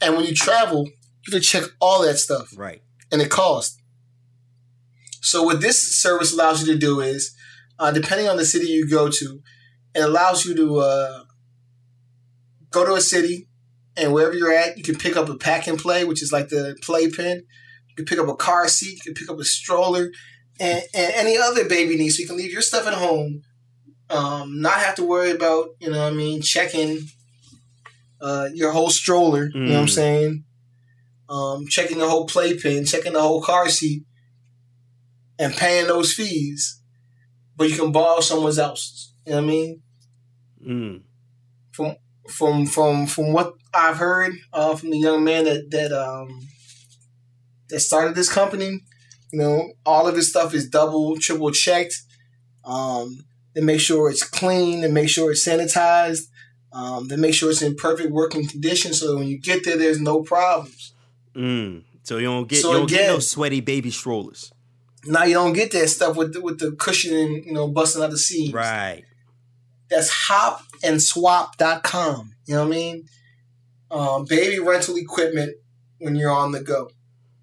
[0.00, 2.82] And when you travel, you have to check all that stuff Right.
[3.12, 3.78] and it costs.
[5.22, 7.34] So what this service allows you to do is,
[7.78, 9.40] uh, depending on the city you go to,
[9.94, 11.24] it allows you to uh,
[12.70, 13.48] go to a city,
[13.96, 16.48] and wherever you're at, you can pick up a pack and play, which is like
[16.48, 17.44] the playpen.
[17.88, 18.94] You can pick up a car seat.
[19.04, 20.10] You can pick up a stroller,
[20.58, 22.16] and, and any other baby needs.
[22.16, 23.42] So you can leave your stuff at home,
[24.10, 27.00] um, not have to worry about you know what I mean checking
[28.20, 29.44] uh, your whole stroller.
[29.54, 29.90] You know what I'm Mm.
[29.90, 30.44] saying?
[31.28, 34.04] um, checking the whole playpen, checking the whole car seat,
[35.42, 36.80] and paying those fees.
[37.56, 39.12] But you can borrow someone else's.
[39.26, 39.82] You know what I mean?
[40.66, 41.02] Mm.
[41.72, 41.96] From
[42.28, 46.48] from from from what I've heard uh, from the young man that that um
[47.68, 48.80] that started this company,
[49.32, 51.94] you know, all of his stuff is double, triple checked.
[52.64, 53.24] Um,
[53.54, 54.82] they make sure it's clean.
[54.82, 56.28] They make sure it's sanitized.
[56.72, 59.76] Um, they make sure it's in perfect working condition, so that when you get there,
[59.76, 60.94] there's no problems.
[61.34, 61.82] Mm.
[62.02, 64.52] So you don't get So you don't get no sweaty baby strollers.
[65.04, 68.10] Now you don't get that stuff with the, with the cushioning, you know, busting out
[68.10, 68.52] the seams.
[68.52, 69.04] Right.
[69.90, 72.32] That's hopnswap.com.
[72.46, 73.08] You know what I mean?
[73.90, 75.56] Um, baby rental equipment
[75.98, 76.90] when you're on the go.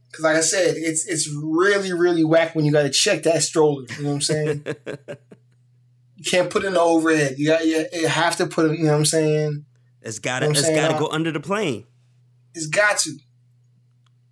[0.07, 3.43] Because like I said, it's it's really really whack when you got to check that
[3.43, 3.83] stroller.
[3.97, 4.65] You know what I'm saying?
[6.15, 7.35] you can't put in the overhead.
[7.37, 8.79] You got you, you have to put it.
[8.79, 9.65] You know what I'm saying?
[10.01, 11.85] it's gotta You know it's gotta Uh, go under the plane.
[12.55, 13.11] It's got to.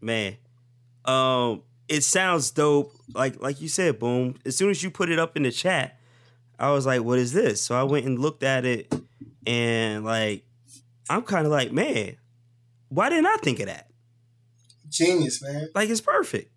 [0.02, 0.38] Man.
[1.06, 2.97] Um it sounds dope.
[3.14, 4.36] Like like you said, boom.
[4.46, 6.00] As soon as you put it up in the chat,
[6.60, 7.62] I was like, what is this?
[7.62, 8.94] So I went and looked at it
[9.46, 10.44] and like
[11.10, 12.18] I'm kind of like, man,
[12.90, 13.90] why didn't I think of that?
[14.90, 15.70] Genius, man.
[15.74, 16.52] Like it's perfect.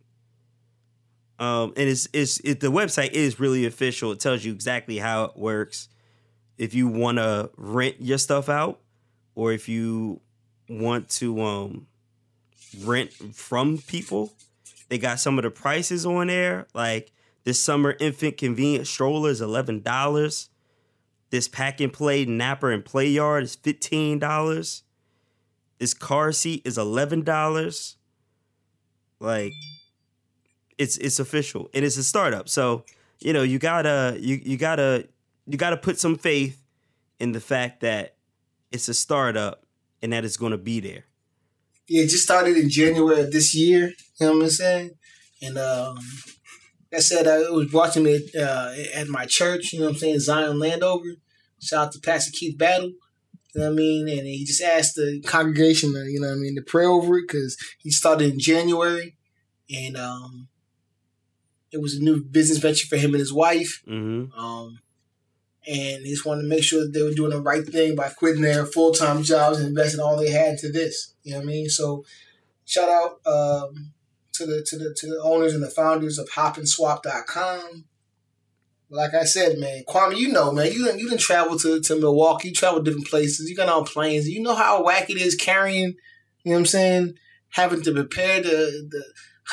[1.39, 4.13] Um, and it's it's it, the website is really official.
[4.13, 5.89] It tells you exactly how it works.
[6.59, 8.81] If you want to rent your stuff out,
[9.35, 10.21] or if you
[10.69, 11.87] want to um
[12.85, 14.33] rent from people,
[14.91, 16.67] they got some of the prices on there.
[16.75, 17.13] Like
[17.45, 20.51] this summer infant convenient stroller is eleven dollars.
[21.31, 24.83] This pack and play napper and play yard is fifteen dollars.
[25.79, 27.97] This car seat is eleven dollars.
[29.21, 29.53] Like
[30.77, 32.49] it's it's official and it's a startup.
[32.49, 32.85] So,
[33.21, 35.07] you know, you gotta you you gotta
[35.47, 36.61] you gotta put some faith
[37.21, 38.17] in the fact that
[38.73, 39.65] it's a startup
[40.03, 41.05] and that it's gonna be there.
[41.87, 43.93] Yeah, it just started in January of this year.
[44.21, 44.91] You know what I'm saying?
[45.43, 45.97] And um,
[46.93, 49.73] like I said, I was watching it uh, at my church.
[49.73, 50.21] You know what I'm saying?
[50.21, 51.17] Zion Landover.
[51.61, 52.93] Shout out to Pastor Keith Battle.
[53.55, 54.09] You know what I mean?
[54.09, 57.19] And he just asked the congregation, to, you know what I mean, to pray over
[57.19, 59.17] it because he started in January,
[59.75, 60.49] and um,
[61.73, 63.83] it was a new business venture for him and his wife.
[63.89, 64.39] Mm-hmm.
[64.39, 64.79] Um,
[65.67, 68.09] and he just wanted to make sure that they were doing the right thing by
[68.11, 71.15] quitting their full time jobs and investing all they had into this.
[71.23, 71.69] You know what I mean?
[71.69, 72.05] So
[72.65, 73.93] shout out um,
[74.41, 77.85] to the to the to the owners and the founders of hopnswap.com.
[78.93, 82.01] Like I said, man, Kwame, you know, man, you done, you didn't travel to, to
[82.01, 85.37] Milwaukee, you travel different places, you got on planes, you know how whack it is
[85.37, 85.95] carrying,
[86.43, 87.15] you know what I'm saying?
[87.51, 89.05] Having to prepare the the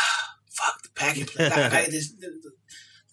[0.49, 1.51] fuck the packing plane.
[1.51, 2.51] I- I- this- the- the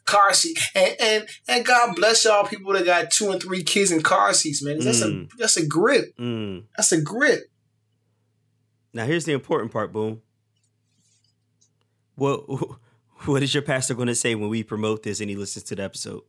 [0.07, 0.59] car seat.
[0.75, 4.33] And, and and God bless y'all people that got two and three kids in car
[4.35, 4.79] seats, man.
[4.79, 5.25] That's Mm.
[5.33, 6.17] a that's a grip.
[6.19, 6.65] Mm.
[6.77, 7.45] That's a grip.
[8.95, 10.23] Now here's the important part, boom.
[12.17, 12.39] What
[13.27, 15.83] what is your pastor gonna say when we promote this and he listens to the
[15.83, 16.23] episode?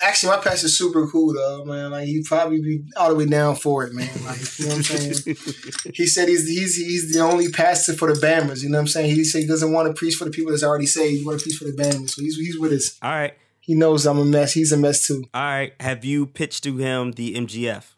[0.00, 1.92] Actually, my pastor's super cool though, man.
[1.92, 4.08] Like he'd probably be all the way down for it, man.
[4.24, 5.36] Like you know what I'm saying.
[5.94, 8.62] he said he's he's he's the only pastor for the Bammers.
[8.62, 9.14] You know what I'm saying.
[9.14, 11.20] He said he doesn't want to preach for the people that's already saved.
[11.20, 12.10] He want to preach for the Bammers.
[12.10, 12.98] So he's he's with us.
[13.00, 14.52] All right, He knows I'm a mess.
[14.52, 15.24] He's a mess too.
[15.32, 15.72] all right.
[15.80, 17.93] Have you pitched to him the MGF?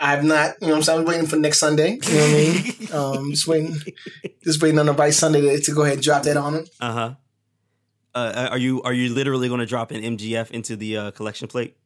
[0.00, 0.56] I've not.
[0.60, 0.98] You know what I'm saying.
[1.00, 1.98] I'm waiting for next Sunday.
[2.02, 2.74] You know what I mean.
[2.90, 3.76] Um, just waiting,
[4.42, 6.66] just waiting on the right Sunday to, to go ahead and drop that on him.
[6.80, 7.14] Uh-huh.
[8.14, 11.48] Uh Are you are you literally going to drop an MGF into the uh, collection
[11.48, 11.76] plate?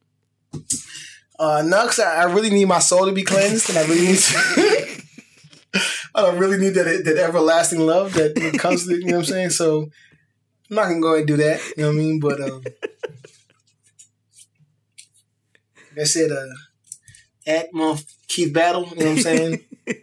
[1.37, 4.07] Uh, no, because I, I really need my soul to be cleansed, and I really
[4.07, 4.17] need.
[4.17, 5.03] To,
[6.15, 8.87] I don't really need that that everlasting love that comes.
[8.87, 9.49] To, you know what I'm saying?
[9.49, 9.89] So
[10.69, 11.59] I'm not gonna go ahead and do that.
[11.75, 12.19] You know what I mean?
[12.19, 12.63] But um,
[15.91, 16.53] like I said, uh,
[17.45, 18.87] at month Keith Battle.
[18.89, 19.59] You know what I'm saying?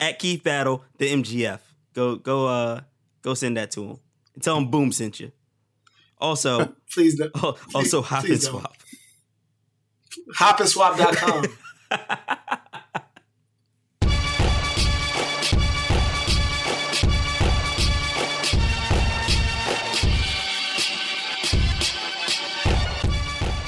[0.00, 1.60] At Keith Battle, the MGF.
[1.94, 2.80] Go go uh
[3.22, 3.98] go send that to him.
[4.34, 5.32] And tell him Boom sent you.
[6.18, 7.34] Also, Please don't.
[7.74, 8.60] also hop and please don't.
[8.60, 8.76] swap.
[10.34, 11.44] Hopnswap.com.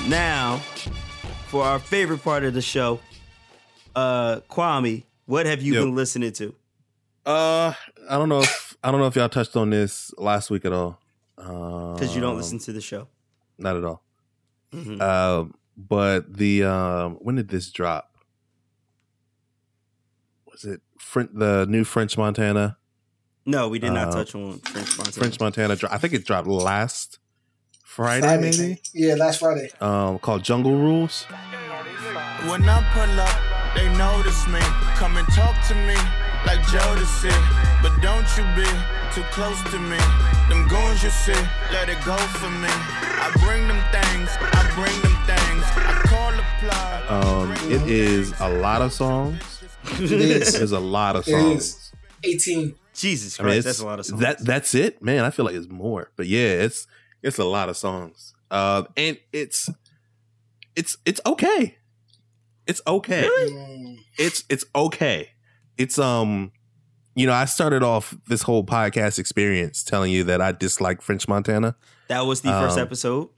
[0.08, 0.62] Now,
[1.48, 3.00] for our favorite part of the show,
[3.96, 5.84] uh Kwame, what have you Yo.
[5.84, 6.54] been listening to?
[7.26, 7.72] Uh,
[8.08, 10.72] I don't know if I don't know if y'all touched on this last week at
[10.72, 10.98] all.
[11.36, 13.08] Because Because you don't listen to the show.
[13.58, 14.02] Not at all.
[14.72, 15.00] Mhm.
[15.00, 18.14] Um, but the um, when did this drop?
[20.50, 22.76] Was it Fren- the new French Montana?
[23.46, 25.12] no, we did not uh, touch on French Montana.
[25.12, 25.76] French Montana.
[25.90, 27.18] I think it dropped last
[27.88, 28.80] Friday, maybe.
[28.92, 29.70] Yeah, last Friday.
[29.80, 31.24] Um, called Jungle Rules.
[32.46, 34.60] When I pull up, they notice me.
[35.00, 35.96] Come and talk to me
[36.46, 37.32] like Jodeci.
[37.82, 38.68] But don't you be
[39.14, 39.96] too close to me.
[40.48, 41.32] Them goons you see,
[41.72, 42.68] let it go for me.
[42.70, 45.64] I bring them things, I bring them things.
[45.74, 47.10] I call the plug.
[47.10, 49.64] Um, it is a lot of songs.
[49.98, 50.52] It is.
[50.52, 51.62] There's a lot of songs.
[51.64, 51.92] is.
[52.22, 52.74] 18.
[52.94, 54.20] Jesus I Christ, mean, that's a lot of songs.
[54.20, 55.24] That that's it, man.
[55.24, 56.86] I feel like it's more, but yeah, it's
[57.22, 58.34] it's a lot of songs.
[58.50, 59.68] Uh, and it's
[60.76, 61.76] it's it's okay.
[62.66, 63.28] It's okay.
[63.28, 63.98] Mm.
[64.18, 65.30] It's it's okay.
[65.76, 66.52] It's um,
[67.14, 71.26] you know, I started off this whole podcast experience telling you that I dislike French
[71.26, 71.76] Montana.
[72.08, 73.28] that was the first um, episode.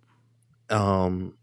[0.68, 1.38] Um,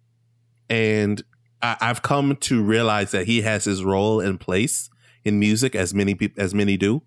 [0.70, 1.24] and
[1.62, 4.90] I, I've come to realize that he has his role in place
[5.24, 7.02] in music, as many people as many do.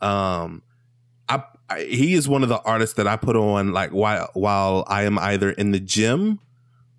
[0.00, 0.62] Um,
[1.28, 4.84] I, I he is one of the artists that I put on like while while
[4.88, 6.38] I am either in the gym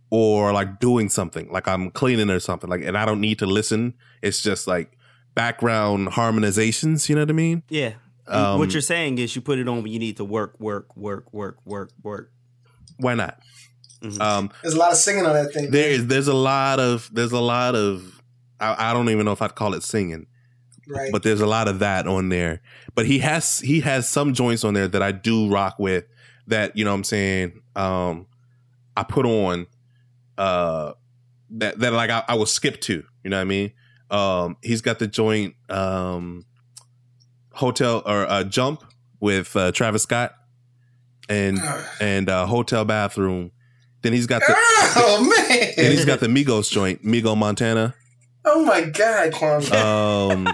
[0.09, 3.45] or like doing something, like I'm cleaning or something, like, and I don't need to
[3.45, 3.93] listen.
[4.21, 4.95] It's just like
[5.33, 7.09] background harmonizations.
[7.09, 7.63] You know what I mean?
[7.69, 7.93] Yeah.
[8.27, 10.95] Um, what you're saying is you put it on when you need to work, work,
[10.95, 12.31] work, work, work, work.
[12.97, 13.39] Why not?
[14.01, 14.21] Mhm.
[14.21, 15.71] Um, There's a lot of singing on that thing.
[15.71, 18.21] there is there's a lot of there's a lot of
[18.59, 20.27] I, I don't even know if I'd call it singing,
[20.87, 21.11] right.
[21.11, 22.61] but there's a lot of that on there.
[22.95, 26.05] But he has he has some joints on there that I do rock with
[26.47, 28.27] that you know what I'm saying um
[28.95, 29.67] I put on
[30.37, 30.93] uh
[31.51, 33.71] that that like I, I will skip to you know what I mean
[34.11, 36.45] um he's got the joint um
[37.53, 38.83] hotel or uh, jump
[39.19, 40.33] with uh, Travis Scott
[41.29, 41.59] and
[42.01, 43.51] and uh, hotel bathroom
[44.01, 44.53] then he's got the
[44.97, 45.71] oh, man.
[45.77, 47.95] then he's got the Migos joint Migo Montana
[48.45, 49.71] oh, my God, Kwame.
[49.73, 50.47] um,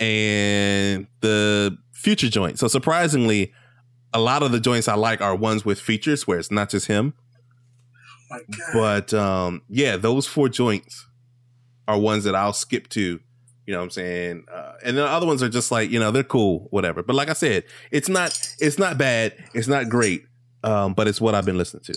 [0.00, 2.58] and the future joint.
[2.58, 3.52] So surprisingly,
[4.12, 6.86] a lot of the joints I like are ones with features where it's not just
[6.86, 7.14] him.
[8.32, 8.72] oh, my God.
[8.72, 11.06] But um, yeah, those four joints
[11.88, 13.20] are ones that I'll skip to.
[13.66, 14.44] You know what I'm saying?
[14.52, 17.02] Uh, and the other ones are just like you know they're cool, whatever.
[17.02, 20.24] But like I said, it's not it's not bad, it's not great,
[20.62, 21.94] um, but it's what I've been listening to.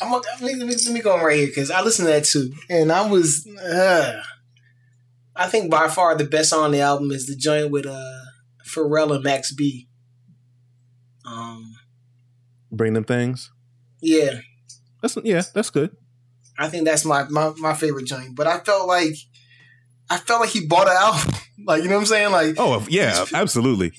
[0.00, 2.90] I'm let, me, let me go right here because I listened to that too, and
[2.90, 3.46] I was.
[3.46, 4.20] Uh,
[5.34, 8.20] I think by far the best song on the album is the joint with uh
[8.66, 9.88] Pharrell and Max B.
[11.24, 11.74] Um,
[12.70, 13.50] Bring them things.
[14.00, 14.40] yeah,
[15.00, 15.96] That's yeah, that's good.
[16.58, 18.34] I think that's my, my my favorite joint.
[18.36, 19.14] But I felt like
[20.10, 21.24] I felt like he bought it out.
[21.66, 22.32] like you know what I'm saying?
[22.32, 23.92] Like Oh yeah, absolutely.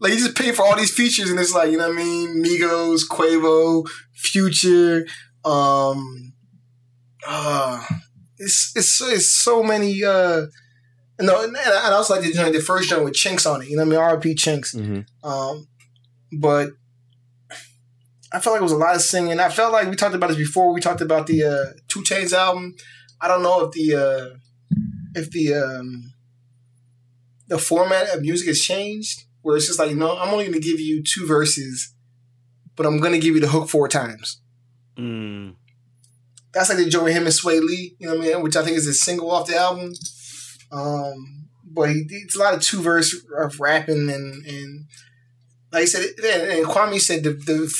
[0.00, 2.02] like he just paid for all these features, and it's like you know what I
[2.04, 2.42] mean?
[2.44, 5.06] Migos, Quavo, Future,
[5.44, 6.32] um,
[7.26, 7.84] uh,
[8.38, 10.02] it's it's it's so many.
[10.04, 10.46] uh
[11.22, 13.68] No, and I also like the joint, the first joint with Chinx on it.
[13.68, 14.20] You know what I mean?
[14.20, 14.74] RP Chinx.
[14.74, 15.68] hmm Um,
[16.32, 16.70] but
[18.32, 19.38] I felt like it was a lot of singing.
[19.38, 20.72] I felt like we talked about this before.
[20.72, 22.74] We talked about the uh, 2 Chainz album.
[23.20, 24.36] I don't know if the uh,
[25.14, 26.12] if the um,
[27.48, 30.60] the format of music has changed, where it's just like, you no, I'm only going
[30.60, 31.94] to give you two verses,
[32.74, 34.40] but I'm going to give you the hook four times.
[34.96, 35.54] Mm.
[36.52, 38.42] That's like the joint with him and Swae Lee, you know what I mean?
[38.42, 39.92] Which I think is a single off the album.
[40.72, 44.86] Um, but he, it's a lot of two verse of rapping and and
[45.72, 47.72] like I said, and, and Kwame said the, the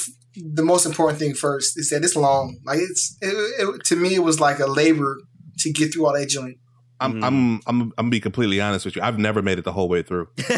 [0.54, 1.72] the most important thing first.
[1.76, 2.58] He said it's long.
[2.64, 3.28] Like it's it,
[3.60, 5.18] it, to me, it was like a labor
[5.58, 6.56] to get through all that joint.
[7.00, 7.24] I'm, Mhm.
[7.24, 9.02] I'm I'm I'm gonna be completely honest with you.
[9.02, 10.28] I've never made it the whole way through.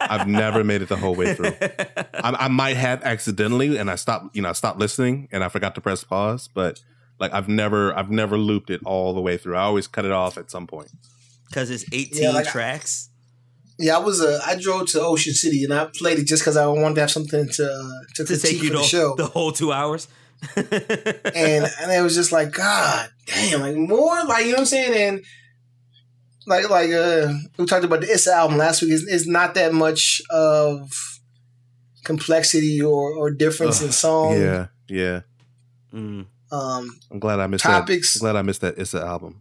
[0.00, 1.52] I've never made it the whole way through.
[2.14, 4.34] I, I might have accidentally, and I stopped.
[4.34, 6.48] You know, I stopped listening, and I forgot to press pause.
[6.52, 6.80] But
[7.20, 9.56] like, I've never I've never looped it all the way through.
[9.56, 10.90] I always cut it off at some point.
[11.50, 13.08] Because it's 18 Yeah, like- tracks.
[13.78, 16.56] Yeah, I was uh, I drove to Ocean City and I played it just because
[16.58, 19.14] I wanted to have something to uh, to, To take you for the, the show.
[19.16, 20.06] the whole two hours.
[20.56, 20.66] and
[21.80, 24.94] and it was just like God damn, like more like you know what I'm saying,
[24.94, 25.24] and
[26.46, 28.92] like like uh we talked about the Issa album last week.
[28.92, 30.90] It's, it's not that much of
[32.04, 34.34] complexity or or difference in song.
[34.38, 35.20] Yeah, yeah.
[35.94, 38.12] Mm, Um, I'm glad I missed Topics.
[38.14, 38.18] that.
[38.20, 38.78] I'm glad I missed that.
[38.78, 39.40] It's an album.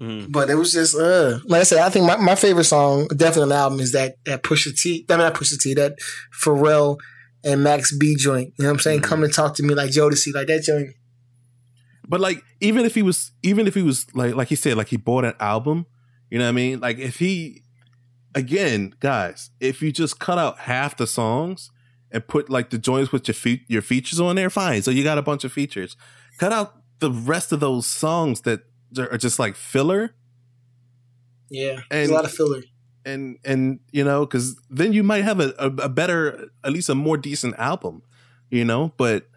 [0.00, 0.30] Mm.
[0.30, 3.42] but it was just uh like I said, I think my, my favorite song definitely
[3.42, 5.04] on the album is that that Pusha T.
[5.08, 5.74] I mean not Pusha T.
[5.74, 5.96] That
[6.42, 6.98] Pharrell
[7.44, 8.52] and Max B joint.
[8.58, 9.00] You know what I'm saying?
[9.00, 9.04] Mhm.
[9.04, 10.90] Come and talk to me like Jodeci, like that joint.
[12.08, 14.88] But like, even if he was, even if he was like, like he said, like
[14.88, 15.86] he bought an album.
[16.30, 16.80] You know what I mean?
[16.80, 17.62] Like if he,
[18.34, 21.70] again, guys, if you just cut out half the songs
[22.10, 24.82] and put like the joints with your fe- your features on there, fine.
[24.82, 25.96] So you got a bunch of features.
[26.38, 28.60] Cut out the rest of those songs that
[28.98, 30.14] are just like filler.
[31.50, 32.62] Yeah, And- a lot of filler.
[33.04, 36.88] and and you know because then you might have a, a, a better at least
[36.88, 38.02] a more decent album
[38.50, 39.28] you know but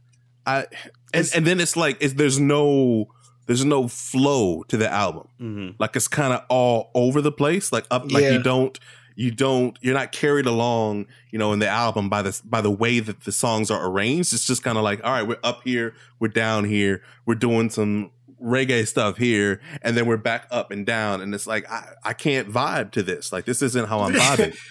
[0.47, 0.65] i
[1.13, 3.05] and, and then it's like it's, there's no
[3.45, 7.71] there's no flow to the album hmm like it's kind of all over the place
[7.71, 8.31] like up like Yeah.
[8.31, 8.79] you don't
[9.15, 12.71] you don't you're not carried along you know in the album by this by the
[12.71, 15.61] way that the songs are arranged it's just kind of like all right we're up
[15.63, 18.09] here we're down here we're doing some
[18.41, 22.13] reggae stuff here and then we're back up and down and it's like i, I
[22.13, 24.57] can't vibe to this like this isn't how i'm vibing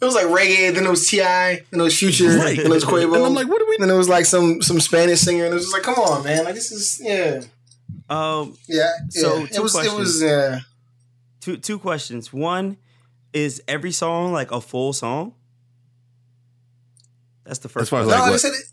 [0.00, 2.56] It was like reggae, then it was T.I., then it was Future, Right.
[2.56, 4.60] then it was Quavo, and i'm like what are we then it was like some
[4.60, 7.42] some Spanish singer, and it was just like, come on, man, like this is yeah,
[8.10, 8.90] Um, yeah.
[9.10, 9.46] So, yeah.
[9.46, 10.22] two it was it was questions.
[10.22, 10.58] yeah.
[11.40, 12.32] two two questions.
[12.32, 12.78] One
[13.32, 15.34] is every song like a full song.
[17.44, 17.82] That's the first.
[17.82, 18.18] As far as question.
[18.20, 18.66] No, like I said it.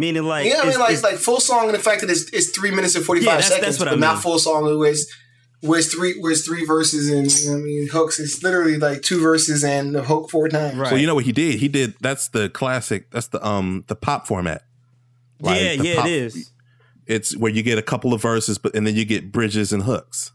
[0.00, 2.10] Meaning like Yeah, I mean, it's- like it's- like full song and the fact that
[2.10, 4.22] it's, it's three minutes and forty five Yeah, that's- seconds, that's what but I not
[4.22, 4.64] full song.
[4.78, 5.06] Where it's
[5.60, 8.18] where it's three where it's three verses and you know what I mean hooks.
[8.18, 10.76] It's literally like two verses and the hook four times.
[10.76, 10.88] Right.
[10.90, 13.94] so you know what he did he did that's the classic that's the um the
[13.94, 14.62] pop format
[15.40, 16.50] Like, yeah, yeah, pop- it is.
[17.06, 19.82] it's where you get a couple of verses but and then you get bridges and
[19.82, 20.32] hooks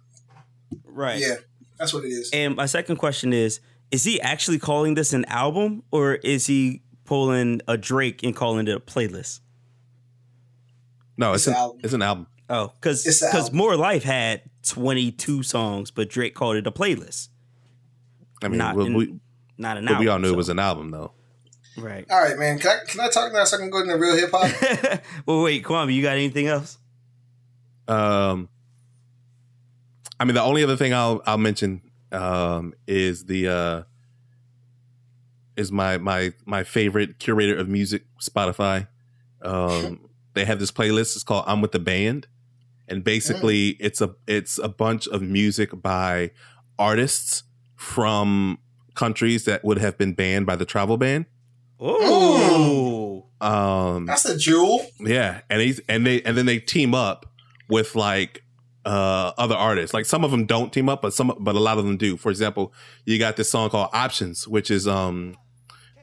[0.85, 1.19] Right.
[1.19, 1.35] Yeah,
[1.79, 2.29] that's what it is.
[2.31, 3.59] And my second question is:
[3.91, 8.67] Is he actually calling this an album, or is he pulling a Drake and calling
[8.67, 9.41] it a playlist?
[11.17, 11.79] No it's, It's an an, album.
[11.83, 13.51] it's an album Oh, because because.
[13.51, 17.29] More Life had twenty two songs, but Drake called it a playlist,
[18.43, 19.15] i mean Not we, in- we,
[19.57, 20.05] not an but album.
[20.05, 21.11] we all knew so- it was an album though
[21.77, 22.05] right.
[22.09, 22.57] All right, man.
[22.59, 25.01] Can I can I talk now so I can go into real hip hop?
[25.25, 26.77] well, wait, Kwame, you got anything else?
[27.87, 28.47] Um,
[30.19, 31.81] I mean, the only other thing I'll I'll mention
[32.13, 33.83] um, is the uh,
[35.57, 38.87] is my my my favorite curator of music, Spotify.
[39.41, 40.04] Um,
[40.35, 41.15] they have this playlist.
[41.15, 42.27] It's called "I'm with the Banned,"
[42.87, 46.31] and basically it's a it's a bunch of music by
[46.77, 47.43] artists
[47.75, 48.59] from
[48.95, 51.25] countries that would have been banned by the travel ban.
[51.79, 54.85] Oh, Um, That's a jewel.
[54.99, 57.25] yeah, and he's and they and then they team up
[57.69, 58.43] with like
[58.85, 59.93] uh other artists.
[59.93, 62.17] Like some of them don't team up, but some but a lot of them do.
[62.17, 62.73] For example,
[63.05, 65.35] you got this song called Options, which is um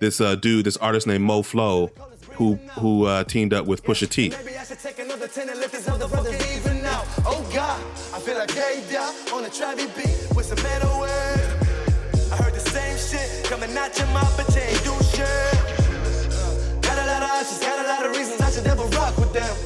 [0.00, 1.90] this uh dude, this artist named Mo Flow,
[2.34, 4.30] who who uh teamed up with Pusha T.
[4.30, 7.04] Maybe I should take another 10 and lift this motherfucker even out.
[7.24, 7.80] Oh God,
[8.14, 12.32] I feel like caved out on a Travis beat with some metal words.
[12.32, 16.82] I heard the same shit coming out your mouth, but you ain't do shit.
[16.82, 19.32] Got a lot of options, got a lot of reasons I should never rock with
[19.32, 19.56] them.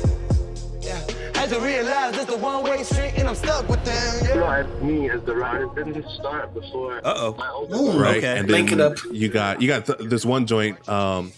[0.83, 1.01] Yeah,
[1.41, 4.25] had to realize this the one way street and I'm stuck with them.
[4.25, 4.35] Yeah.
[4.35, 7.35] No, as me as the writer didn't start before Uh-oh.
[7.39, 8.39] my own Ooh, Right, Okay.
[8.39, 8.97] and Link it up.
[9.13, 11.33] you got you got th- this one joint um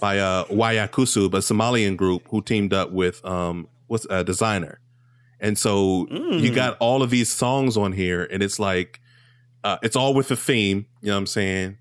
[0.00, 4.80] by uh Waayaha Cusub, a Somalian group who teamed up with um what's a designer.
[5.40, 6.54] And so you Mm.
[6.54, 9.00] got all of these songs on here and it's like
[9.64, 11.78] uh it's all with a theme, you know what I'm saying?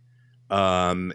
[0.50, 1.14] Um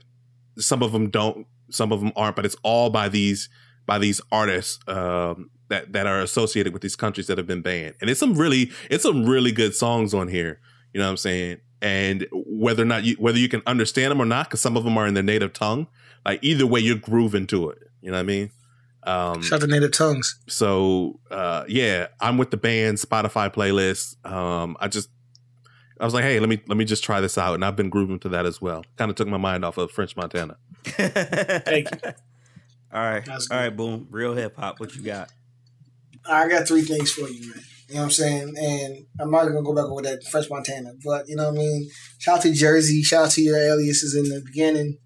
[0.59, 3.49] some of them don't some of them aren't, but it's all by these
[3.87, 7.95] by these artists um that that are associated with these countries that have been banned.
[8.01, 10.61] And it's some really it's some really good songs on here.
[10.93, 11.59] You know what I'm saying?
[11.83, 14.85] And whether or not you whether you can understand them or not, because some of
[14.85, 15.87] them are in their native tongue,
[16.25, 17.79] like either way, you're grooving to it.
[18.01, 18.51] You know what I mean?
[19.07, 20.39] Um, Shout out to Native Tongues.
[20.49, 24.25] so uh, yeah, I'm with the Banned Spotify playlist.
[24.27, 25.11] Um, I just
[26.01, 27.91] I was like, hey, let me let me just try this out, and I've been
[27.91, 28.85] grooving to that as well.
[28.97, 30.57] Kind of took my mind off of French Montana.
[30.85, 32.13] Thank you.
[32.93, 34.07] All right, all right, boom.
[34.11, 34.81] Real hip hop.
[34.81, 35.31] What you got?
[36.27, 37.63] I got three things for you, man.
[37.89, 38.55] You know what I'm saying?
[38.57, 41.59] And I'm not gonna go back over that French Montana, but you know what I
[41.59, 41.91] mean.
[42.19, 43.03] Shout out to Jersey.
[43.03, 44.99] Shout out to your aliases in the beginning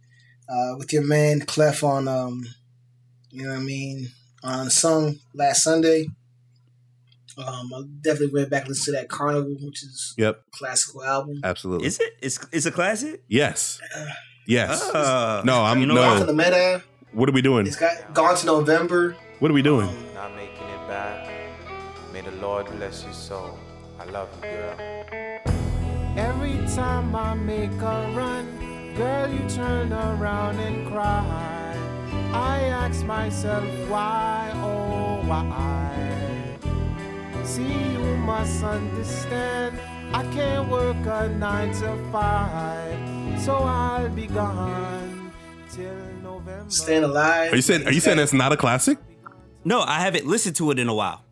[0.49, 2.45] uh, with your man Clef on, um,
[3.31, 4.09] you know what I mean,
[4.43, 6.09] on Sung last Sunday.
[7.37, 11.05] Um, I definitely went back and listened to that Carnival, which is Yep, a classical
[11.05, 11.41] album.
[11.45, 11.87] absolutely.
[11.87, 12.13] Is it?
[12.21, 13.23] It's it's a classic.
[13.29, 13.81] yes,
[14.47, 14.83] yes.
[14.83, 16.15] Uh, No, I'm- you know no.
[16.19, 16.27] What?
[16.27, 16.83] the Meta.
[17.13, 17.67] What are we doing?
[17.67, 19.17] It's got Gone to November.
[19.39, 19.89] What are we doing?
[19.89, 21.29] Um, Not making it back.
[22.13, 23.57] May the Lord bless your soul.
[24.01, 24.75] I love you, girl.
[26.17, 28.47] Every time I make a run,
[28.99, 31.25] girl, you turn around and cry.
[32.33, 36.57] I ask myself why, oh why?
[37.45, 39.79] See, you must understand,
[40.13, 45.33] I can't work a nine to five, so I'll be gone
[45.71, 46.69] till November.
[46.69, 47.53] Staying alive.
[47.53, 47.87] Are you saying?
[47.87, 48.99] Are you saying that's not a classic?
[49.65, 51.25] No, I haven't listened to it in a while.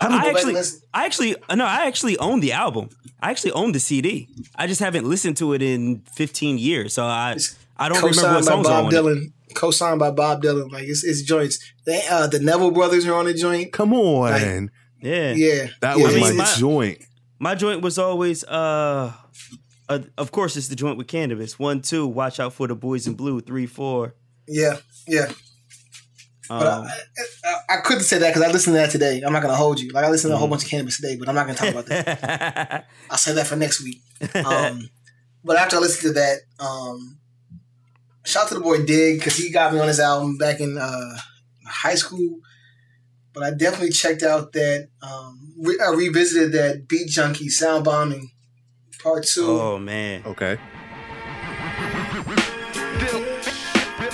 [0.00, 0.74] I'm gonna I go back and actually.
[0.94, 2.90] I actually, no, I actually own the album.
[3.20, 4.28] I actually own the CD.
[4.54, 7.36] I just haven't listened to it in 15 years, so I,
[7.76, 8.96] I don't remember Co-signed by songs are Bob on it.
[8.96, 9.32] Dylan.
[9.54, 10.70] Co-signed by Bob Dylan.
[10.70, 11.58] Like it's, it's joints.
[11.84, 13.72] They, uh, the Neville brothers are on the joint.
[13.72, 14.70] Come on,
[15.00, 17.04] Yeah, Yeah, that yeah, was I mean, my my- joint.
[17.40, 19.12] My joint was always, uh,
[19.88, 21.52] uh, of course, it's the joint with Canibus.
[21.58, 23.40] One, two, watch out for the boys in blue.
[23.40, 24.14] Three, four.
[24.48, 25.30] yeah, yeah.
[26.50, 26.82] Um, But I,
[27.44, 29.22] I, I couldn't say that because I listened to that today.
[29.24, 29.90] I'm not gonna hold you.
[29.92, 31.68] Like I listened to a whole bunch of Canibus today, but I'm not gonna talk
[31.70, 32.86] about that.
[33.10, 34.00] I'll say that for next week.
[34.34, 34.88] Um,
[35.44, 37.18] but after I listened to that, um,
[38.24, 40.78] shout out to the boy Dig because he got me on his album back in
[40.78, 41.16] uh,
[41.66, 42.38] high school.
[43.34, 48.22] But I definitely checked out that um, re- I revisited that Beat Junkie Soundbombing
[49.02, 49.46] Part Two.
[49.46, 50.58] oh man, Okay.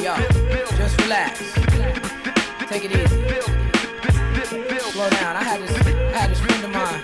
[0.02, 0.14] Yo,
[0.76, 1.63] just relax.
[2.74, 3.06] Take it easy.
[4.90, 5.36] Slow down.
[5.36, 7.02] I had this, I had this friend of mine.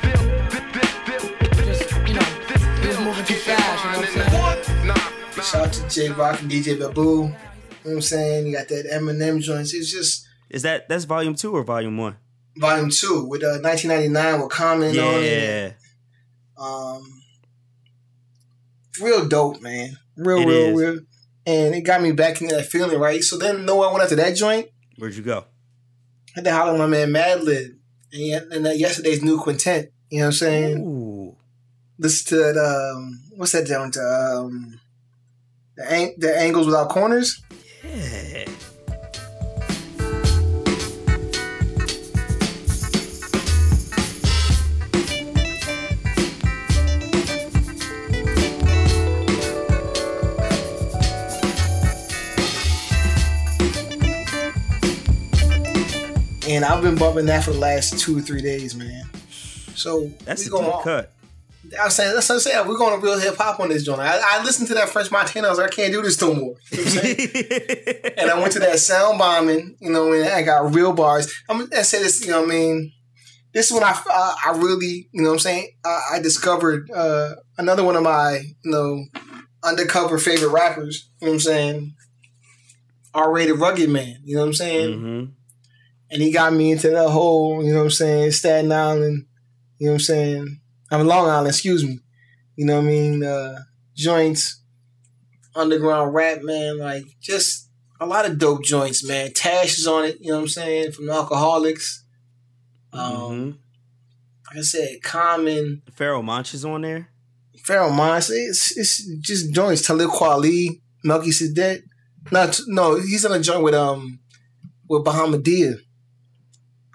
[1.64, 2.26] Just, you know,
[2.80, 3.84] he was moving too fast.
[3.84, 4.94] You know what I'm
[5.34, 5.44] saying?
[5.44, 7.00] Shout out to J-Rocc and DJ Babu.
[7.00, 7.32] You know
[7.82, 8.46] what I'm saying?
[8.48, 9.72] You got that Eminem joints.
[9.72, 12.16] It's just is that that's volume two or volume one?
[12.56, 15.22] volume two with uh, 1999 with Common on it.
[15.24, 15.72] Yeah,
[16.62, 17.22] Um,
[19.00, 19.96] real dope, man.
[20.16, 20.76] Real, It real, is.
[20.80, 21.00] real.
[21.46, 23.22] And it got me back into that feeling, right?
[23.22, 24.66] So then, no one went after that joint.
[24.98, 25.44] where'd you go?
[26.34, 27.76] Had to holler my man Madlib
[28.12, 29.92] and, and that yesterday's new quintet.
[30.10, 30.78] You know what I'm saying?
[30.78, 31.36] Ooh,
[31.98, 32.56] Listen to that.
[32.56, 34.00] Um, what's that down to?
[34.00, 34.80] Um,
[35.76, 37.42] the, ang- the angles without corners.
[37.84, 38.46] yeah.
[56.50, 59.04] And I've been bumping that for the last two or three days, man.
[59.76, 61.12] So That's a deep cut.
[61.80, 62.66] I was saying, that's what I'm saying.
[62.66, 64.00] We're going to real hip hop on this joint.
[64.00, 65.46] I, I listened to that French Montana.
[65.46, 66.56] I was like, I can't do this no more.
[66.72, 67.00] You know
[68.18, 71.32] and I went to that Soundbombing, you know, and I got real bars.
[71.48, 72.92] I'm gonna say this, you know, what I mean,
[73.54, 76.90] this is when I, I, I really, you know, what I'm saying, I, I discovered
[76.90, 79.04] uh, another one of my, you know,
[79.62, 81.08] undercover favorite rappers.
[81.20, 81.94] You know what I'm saying?
[83.14, 83.46] R.A.
[83.46, 84.16] the Rugged Man.
[84.24, 84.98] You know what I'm saying?
[85.00, 85.24] hmm
[86.10, 89.26] And he got me into that whole, you know what I'm saying, Staten Island.
[89.78, 90.60] You know what I'm saying?
[90.90, 92.00] I'm Long Island, excuse me.
[92.56, 93.24] You know what I mean?
[93.24, 93.60] Uh,
[93.94, 94.62] joints,
[95.54, 96.78] underground rap, man.
[96.78, 97.68] Like just
[98.00, 99.32] a lot of dope joints, man.
[99.32, 100.18] Tash is on it.
[100.20, 100.92] You know what I'm saying?
[100.92, 102.00] From the Alkaholiks.
[102.92, 103.50] Um, hmm
[104.50, 107.08] like I said, Common, Pharoahe Monch is on there.
[107.64, 108.34] Pharaoh Monster.
[108.34, 109.86] It's it's just joints.
[109.86, 111.82] Talib Kweli, Melky Sedeck.
[112.32, 114.18] Not no, he's on a joint with um
[114.88, 115.76] with Bahamadia.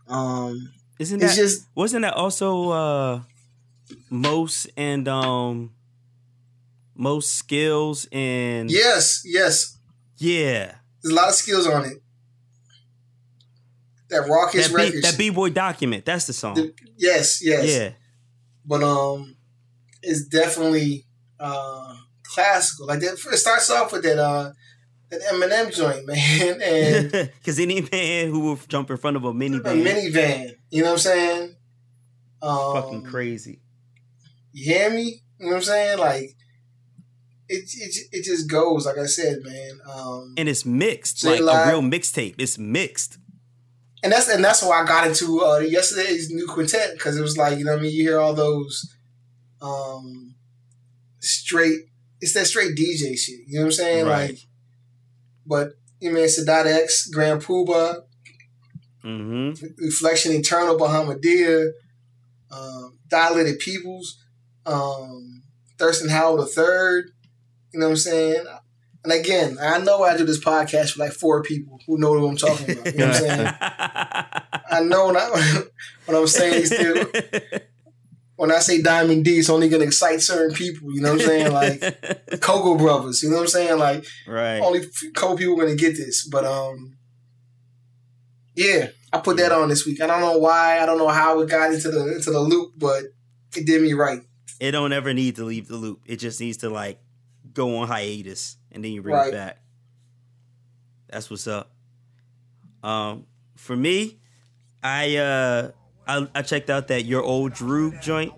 [0.08, 3.22] Um, Isn't that just wasn't that also uh
[4.10, 5.72] most and um
[6.96, 9.78] most skills and yes, yes.
[10.18, 11.98] yeah There's a lot of skills on it.
[14.10, 15.02] That Rawkus that, B, Records.
[15.02, 17.66] that b-boy document that's the song The- yes, yes.
[17.68, 17.90] yeah
[18.66, 19.36] But um,
[20.04, 21.06] it's definitely
[21.40, 22.88] uh classical.
[22.88, 24.52] Like that, it starts off with that uh
[25.10, 29.32] that Eminem joint, man, and because any man who will jump in front of a
[29.34, 30.52] minivan, a minivan minivan.
[30.72, 31.56] You know what I'm saying?
[32.42, 33.60] Um, fucking crazy
[34.52, 35.22] You hear me?
[35.40, 36.00] You know what I'm saying?
[36.00, 36.36] Like
[37.48, 38.86] it, it, it just goes.
[38.86, 39.80] Like I said, man.
[39.92, 41.68] Um, and it's mixed Say like live.
[41.68, 43.18] a real mixtape it's mixed
[44.04, 47.38] and that's and that's why I got into uh, yesterday's new quintet because it was
[47.38, 48.96] like you know what I mean you hear all those
[49.62, 50.36] um
[51.20, 51.80] straight
[52.22, 54.30] it's that straight DJ shit you know what I'm saying Right.
[54.32, 54.40] like
[55.46, 55.70] but
[56.00, 58.04] you know, man Sadat X Grand Puba
[59.02, 61.72] hmm Reflection Eternal Bahamadia
[62.52, 64.22] um, Dilated Peoples
[64.66, 65.44] um,
[65.78, 67.12] Thirstin Howl the third
[67.74, 68.46] you know what I'm saying?
[69.04, 72.28] And again I know I do this podcast for like four people who know what
[72.28, 73.54] I'm talking about you know what I'm saying?
[74.70, 75.64] I know when, I,
[76.06, 77.06] when I'm saying these still,
[78.38, 80.94] when I say Diamond D, it's only gonna excite certain people.
[80.94, 81.52] You know what I'm saying?
[81.54, 81.80] Like
[82.42, 83.24] Cocoa Brovaz.
[83.24, 83.80] You know what I'm saying?
[83.80, 86.28] Like right only a couple people gonna get this.
[86.28, 86.98] But um,
[88.56, 90.02] yeah, I put that on this week.
[90.02, 90.80] I don't know why.
[90.80, 93.04] I don't know how it got into the into the loop, but
[93.56, 94.22] it did me right.
[94.60, 96.02] It don't ever need to leave the loop.
[96.06, 97.00] It just needs to like
[97.54, 99.28] go on hiatus and then you bring Right.
[99.30, 99.60] it back.
[101.10, 101.72] That's what's up.
[102.84, 103.26] Um,
[103.56, 104.20] for me,
[104.84, 105.72] I uh
[106.08, 108.34] I, I checked out that your old Droog joint.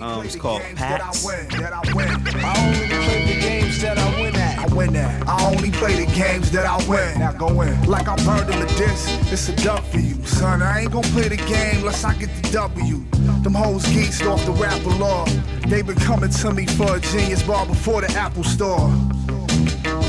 [0.00, 1.26] Um, it's called Packs.
[1.26, 4.36] I only play the games that I win.
[4.36, 4.96] I win.
[4.96, 7.18] I only play the games that I win.
[7.18, 7.82] Now go in.
[7.84, 9.08] Like I'm burning the disc.
[9.32, 10.62] It's a dub for you, son.
[10.62, 13.04] I ain't gonna play the game unless I get the W.
[13.42, 15.24] Them hoes geeked off the rapper law.
[15.68, 18.88] They been coming to me for a genius bar before the Apple Store.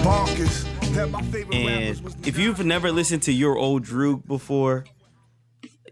[0.03, 0.67] Bonkers.
[1.53, 4.85] And if you've never listened to your old Droog before,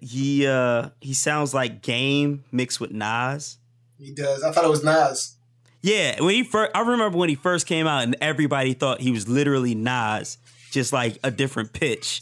[0.02, 3.58] he uh he sounds like Game mixed with Nas.
[3.98, 4.44] He does.
[4.44, 5.36] I thought it was Nas.
[5.82, 9.12] Yeah, when he first, I remember when he first came out, and everybody thought he
[9.12, 10.38] was literally Nas,
[10.72, 12.22] just like a different pitch,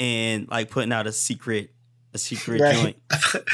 [0.00, 1.70] and like putting out a secret,
[2.12, 2.74] a secret Right.
[2.74, 2.96] joint.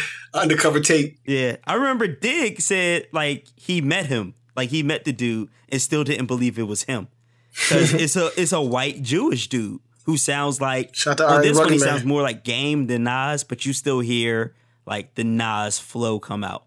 [0.34, 1.18] Undercover tape.
[1.26, 5.80] Yeah, I remember Dig said like he met him, like he met the dude, and
[5.80, 7.08] still didn't believe it was him,
[7.50, 10.94] because it's a it's a white Jewish dude who sounds like.
[10.94, 14.00] Shout out on this one, he sounds more like Game than Nas, but you still
[14.00, 14.54] hear
[14.86, 16.64] like the Nas flow come out.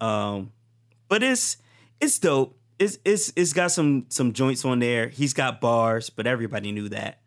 [0.00, 0.52] Um,
[1.08, 1.56] but it's
[2.00, 2.58] it's dope.
[2.78, 5.08] It's it's it's got some some joints on there.
[5.08, 7.20] He's got bars, but everybody knew that.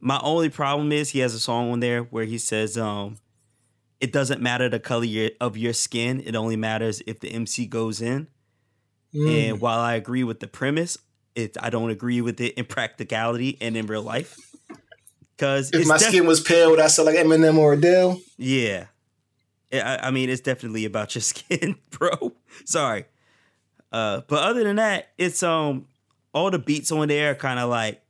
[0.00, 3.16] My only problem is he has a song on there where he says, um,
[4.00, 6.20] it doesn't matter the color your- of your skin.
[6.26, 8.28] It only matters if the MC goes in.
[9.14, 9.48] Mm.
[9.48, 10.98] And while I agree with the premise,
[11.34, 14.38] it I don't agree with it in practicality and in real life.
[15.36, 18.20] Because If my skin was pale, would I sound like Eminem or Adele?
[18.38, 18.86] yeah.
[19.72, 22.32] I, I mean, it's definitely about your skin, bro.
[22.64, 23.06] Sorry.
[23.90, 25.86] Uh, but other than that, it's um
[26.32, 28.00] all the beats on there are kind of like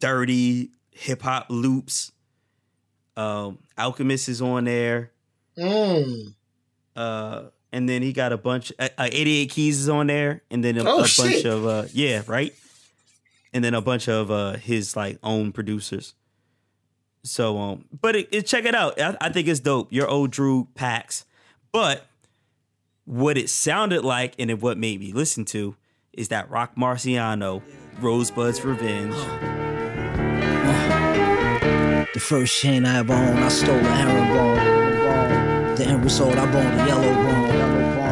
[0.00, 2.12] dirty hip hop loops.
[3.16, 5.12] Um, Alchemist is on there.
[5.56, 6.34] Mm.
[6.94, 7.42] Uh,
[7.76, 8.72] and then he got a bunch.
[8.78, 11.84] Uh, uh, 88 Keys is on there, and then a, Oh, a bunch of uh,
[11.92, 12.54] yeah, right.
[13.52, 16.14] And then a bunch of uh his like own producers.
[17.22, 19.00] So um, but it, it- check it out.
[19.00, 19.92] I, I think it's dope.
[19.92, 21.24] Your old Droog packs,
[21.72, 22.06] but
[23.04, 25.76] what it sounded like and it, what made me listen to
[26.12, 27.62] is that Roc Marciano,
[28.00, 29.14] Rosebudd's Revenge.
[32.14, 35.74] The first chain I ever owned, I stole a herringbone.
[35.76, 37.45] The end result, I boned a yellow bone.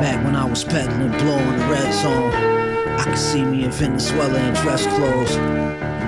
[0.00, 2.32] Back when I was peddling, blowing the red zone.
[2.98, 5.36] I could see me in Venezuela in dress clothes.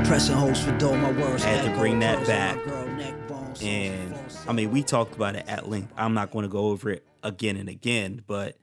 [0.08, 1.44] Pressing hoes for dough, my words.
[1.44, 2.64] I had to bring that close on my back.
[2.64, 3.62] girl, neck bones.
[3.62, 4.14] And
[4.48, 5.92] I mean, we talked about it at length.
[5.96, 8.56] I'm not going to go over it again and again, but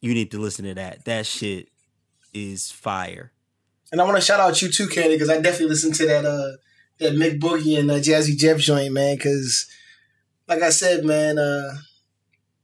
[0.00, 1.04] you need to listen to that.
[1.04, 1.68] That shit
[2.32, 3.32] is fire.
[3.92, 6.24] And I want to shout out you too, Candy, because I definitely listened to that
[6.24, 6.52] uh
[6.98, 9.16] that Mick Boogie and uh, Jazzy Jeff joint, man.
[9.16, 9.66] Because
[10.46, 11.76] like I said, man, uh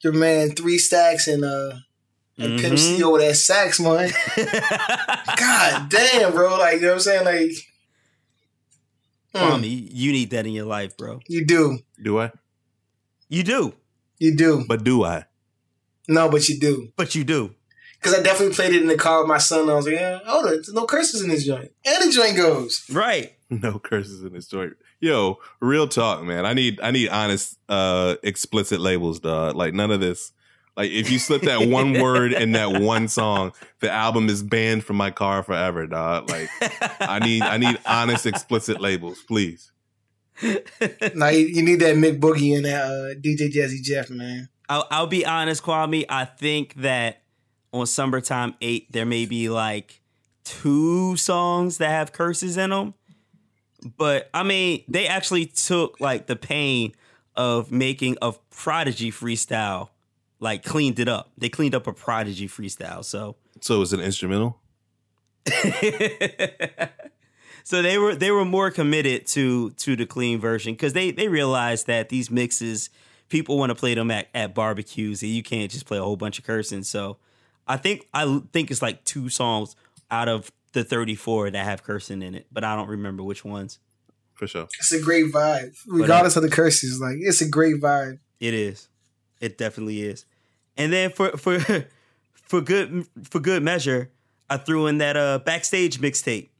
[0.02, 1.72] your man Three Stacks and uh
[2.38, 2.78] and Pimp Mhm.
[2.78, 4.10] C over that sax, man.
[5.38, 6.58] God damn, bro.
[6.58, 7.24] Like you know what I'm saying?
[7.24, 7.56] Like
[9.34, 11.20] mm, Kwame, you need that in your life, bro.
[11.28, 12.32] you do, Do I?
[13.28, 13.74] You do,
[14.18, 14.64] you do.
[14.68, 15.24] But do I?
[16.08, 16.92] No, but you do.
[16.96, 17.54] but you do.
[18.00, 19.62] Because I definitely played it in the car with my son.
[19.62, 22.36] And I was like, yeah, oh, there's no curses in this joint, and the joint
[22.36, 22.84] goes.
[22.90, 23.32] Right.
[23.48, 24.72] No curses in this joint.
[25.00, 26.46] Yo, real talk, man.
[26.46, 29.54] I need I need honest, uh, explicit labels, dog.
[29.54, 30.32] Like none of this.
[30.76, 34.84] Like if you slip that one word in that one song, the album is banned
[34.84, 36.30] from my car forever, dog.
[36.30, 36.48] Like
[37.00, 39.72] I need I need honest, explicit labels, please.
[41.14, 44.48] now you, you need that Mick Boogie and that uh, DJ Jazzy Jeff, man.
[44.68, 46.04] I'll, I'll be honest, Kwame.
[46.08, 47.22] I think that
[47.72, 50.02] on Summertime 8, there may be like
[50.44, 52.94] two songs that have curses in them.
[53.96, 56.92] But I mean, they actually took like the pain
[57.34, 59.90] of making a Prodigy freestyle,
[60.40, 61.30] like cleaned it up.
[61.36, 63.04] They cleaned up a Prodigy freestyle.
[63.04, 64.60] So So it's an instrumental.
[67.62, 71.28] so they were they were more committed to to the clean version because they they
[71.28, 72.90] realized that these mixes
[73.28, 76.16] people want to play them at, at barbecues and you can't just play a whole
[76.16, 77.16] bunch of cursing so
[77.66, 79.76] i think i think it's like two songs
[80.10, 83.78] out of the 34 that have cursing in it but i don't remember which ones.
[84.34, 84.68] For sure.
[84.78, 87.00] It's a great vibe, regardless of the curses.
[87.00, 88.18] Like it's a great vibe.
[88.38, 88.88] it is.
[89.40, 90.26] It definitely is.
[90.76, 91.58] And then for for
[92.34, 94.10] for good for good measure
[94.50, 96.50] i threw in that uh backstage mixtape.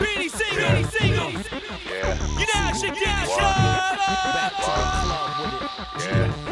[0.00, 1.12] Beanie sing, beanie sing.
[1.12, 3.56] You know how shit get shut
[5.94, 6.45] Fat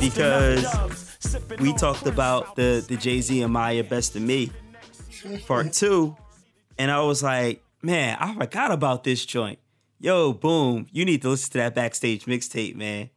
[0.00, 4.22] because up doves, sipping we talked about the the Jay Z and Mya Best of
[4.22, 4.50] Me
[5.46, 6.16] part two,
[6.78, 9.58] and I was like, man, I forgot about this joint.
[9.98, 10.86] Yo, boom!
[10.92, 13.10] You need to listen to that backstage mixtape, man.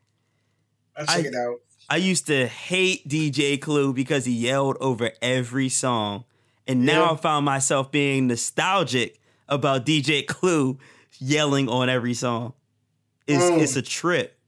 [0.96, 1.60] I'll check it out.
[1.90, 6.26] I used to hate DJ Clue because he yelled over every song.
[6.68, 7.12] And now Yeah.
[7.14, 10.78] I found myself being nostalgic about DJ Clue
[11.18, 12.54] yelling on every song.
[13.26, 13.60] It's Mm.
[13.62, 14.39] it's a trip.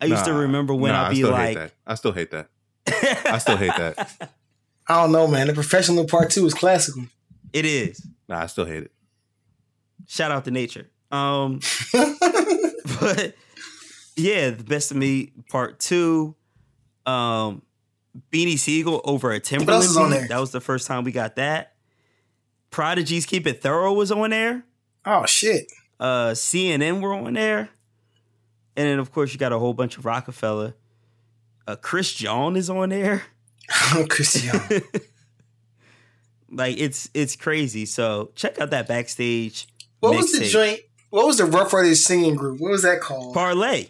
[0.00, 1.72] I used to remember when nah, I'd be still like, that.
[1.86, 2.48] I still hate that.
[2.86, 4.32] I still hate that.
[4.88, 5.48] I don't know, man.
[5.48, 7.04] The professional part two is classical.
[7.52, 8.06] It is.
[8.28, 8.92] Nah, I still hate it.
[10.06, 10.88] Shout out to nature.
[11.10, 11.60] Um,
[11.92, 13.34] but
[14.16, 16.34] yeah, the best of me part two.
[17.04, 17.62] Um,
[18.32, 19.68] Beanie Sigel over a Timbaland.
[19.68, 20.26] else is on there?
[20.28, 21.74] That was the first time we got that.
[22.70, 24.64] Prodigy's Keep It Thorough was on there.
[25.04, 25.70] Oh shit.
[25.98, 27.70] Uh, CNN were on there,
[28.78, 30.74] and then of course you got a whole bunch of Rockefeller.
[31.66, 33.24] Uh, Christión is on there.
[33.68, 34.84] Christión.
[36.50, 37.84] like it's it's crazy.
[37.86, 39.66] So check out that backstage.
[39.98, 40.50] What was the mixtape.
[40.50, 40.80] joint?
[41.10, 42.60] What was the Ruff Ryders singing group?
[42.60, 43.34] What was that called?
[43.34, 43.86] Parle.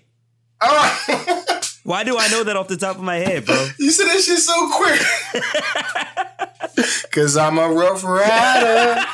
[0.63, 3.69] Oh, Why do I know that off the top of my head, bro?
[3.79, 5.01] you said that shit so quick.
[7.11, 9.05] Cause I'm a Ruff Ryder.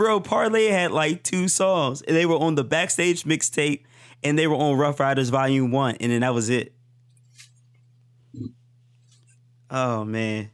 [0.00, 3.82] Bro, Parle had like two songs, and they were on the backstage mixtape,
[4.24, 6.72] and they were on Ruff Ryders Volume One, and then that was it.
[9.68, 10.52] Oh man.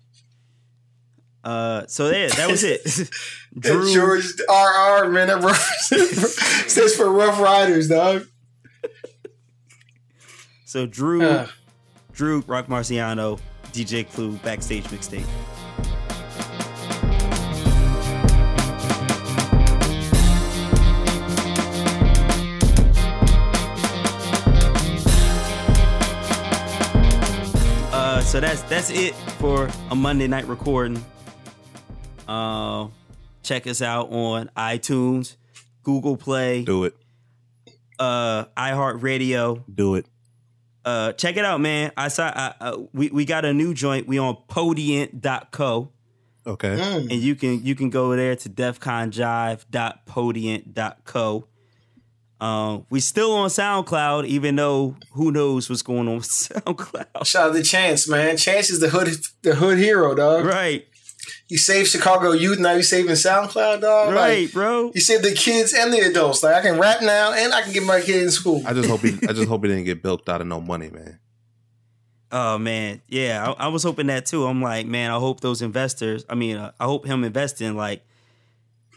[1.44, 2.80] Uh, so yeah, that was it.
[3.58, 5.56] That George RR man, that rough
[6.68, 8.26] stands for Ruff Ryders, dog.
[10.64, 11.46] So Drew, Uh.
[12.12, 13.38] Droog Roc Marciano,
[13.72, 15.24] DJ Clue backstage mixtape.
[28.16, 31.04] Uh, so that's that's it for a Monday night recording.
[32.26, 32.88] Uh,
[33.42, 35.36] check us out on iTunes,
[35.82, 36.96] Google Play, Do it.
[37.98, 39.62] uh, iHeartRadio.
[39.72, 40.06] Do it.
[40.82, 41.92] Uh, check it out, man.
[41.94, 44.08] I saw I, uh, we we got a new joint.
[44.08, 45.92] We on podient.co.
[46.46, 46.96] Okay.
[46.96, 51.48] And you can you can go there to defconjive.podient.co.
[52.40, 57.24] Um, we still on SoundCloud, even though who knows what's going on with SoundCloud.
[57.24, 58.36] Shout out to Chance, man.
[58.36, 59.08] Chance is the hood
[59.42, 60.44] the hood hero, dog.
[60.44, 60.86] Right.
[61.48, 64.12] You saved Chicago youth, now you saving SoundCloud, dog.
[64.12, 64.90] Right, Like, bro.
[64.94, 66.42] You saved the kids and the adults.
[66.42, 68.62] Like I can rap now and I can get my kid in school.
[68.66, 69.16] I just hope he.
[69.28, 71.18] I just hope he didn't get bilked out of no money, man.
[72.32, 74.44] Oh man, yeah, I, I was hoping that too.
[74.44, 76.24] I'm like, man, I hope those investors.
[76.28, 78.04] I mean, uh, I hope him investing like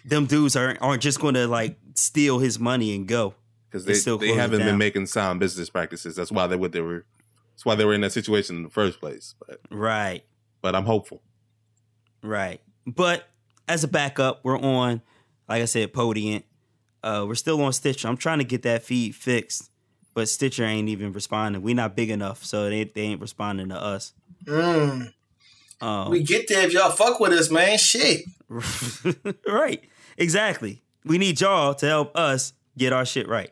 [0.03, 3.36] them dudes aren't aren't just going to like steal his money and go
[3.70, 6.16] Because And they, still they haven't been making sound business practices.
[6.16, 7.06] That's why they what they were.
[7.53, 9.36] That's why they were in that situation in the first place.
[9.45, 10.24] But right,
[10.61, 11.22] but I'm hopeful.
[12.24, 12.61] right.
[12.86, 13.28] But
[13.68, 15.02] as a backup, we're on,
[15.48, 16.44] like I said, Podient.
[17.03, 18.07] Uh, we're still on Stitcher.
[18.07, 19.70] I'm trying to get that feed fixed,
[20.14, 21.61] but Stitcher ain't even responding.
[21.61, 24.14] We're not big enough, so they they ain't responding to us.
[24.45, 25.14] Mm.
[25.82, 27.78] Um, We get there if y'all fuck with us, man.
[27.78, 28.26] Shit.
[29.48, 29.84] right.
[30.18, 30.84] Exactly.
[31.06, 33.52] We need y'all to help us get our shit right.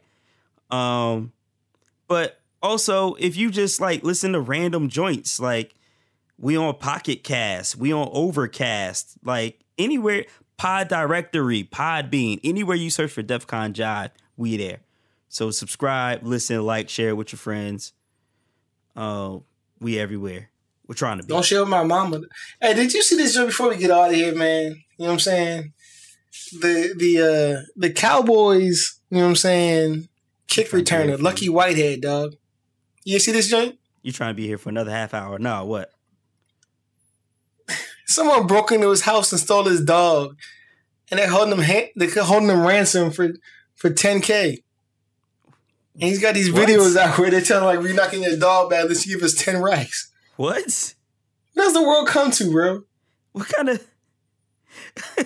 [0.69, 1.31] Um,
[2.07, 5.73] but also if you just like listen to random joints, like
[6.37, 10.25] we on Pocket Cast, we on Overcast, like anywhere,
[10.57, 14.79] Pod Directory, Podbean, anywhere you search for DefCon Jive, we there.
[15.29, 17.93] So subscribe, listen, like, share with your friends.
[18.95, 19.37] Uh,
[19.79, 20.49] we everywhere.
[20.87, 21.33] We're trying to be.
[21.33, 22.21] Don't share with my mama.
[22.61, 24.71] Hey, did you see this joint before we get out of here, man?
[24.97, 25.73] You know what I'm saying?
[26.51, 30.07] The the uh the Cowboys, you know what I'm saying?
[30.47, 32.35] Kick returner, Lucky Whitehead, dog.
[33.03, 33.77] You see this joint?
[34.01, 35.37] You trying to be here for another half hour?
[35.39, 35.91] No, what?
[38.05, 40.37] Someone broke into his house and stole his dog,
[41.11, 43.29] and they're holding him ha- they're holding him ransom for
[43.75, 44.63] for 10k.
[45.99, 46.67] And he's got these What?
[46.69, 49.23] videos out where they're telling like we're not getting your dog back unless you give
[49.23, 50.11] us 10 racks.
[50.35, 50.93] What?
[51.53, 52.83] What does the world come to, bro?
[53.31, 53.83] What kind of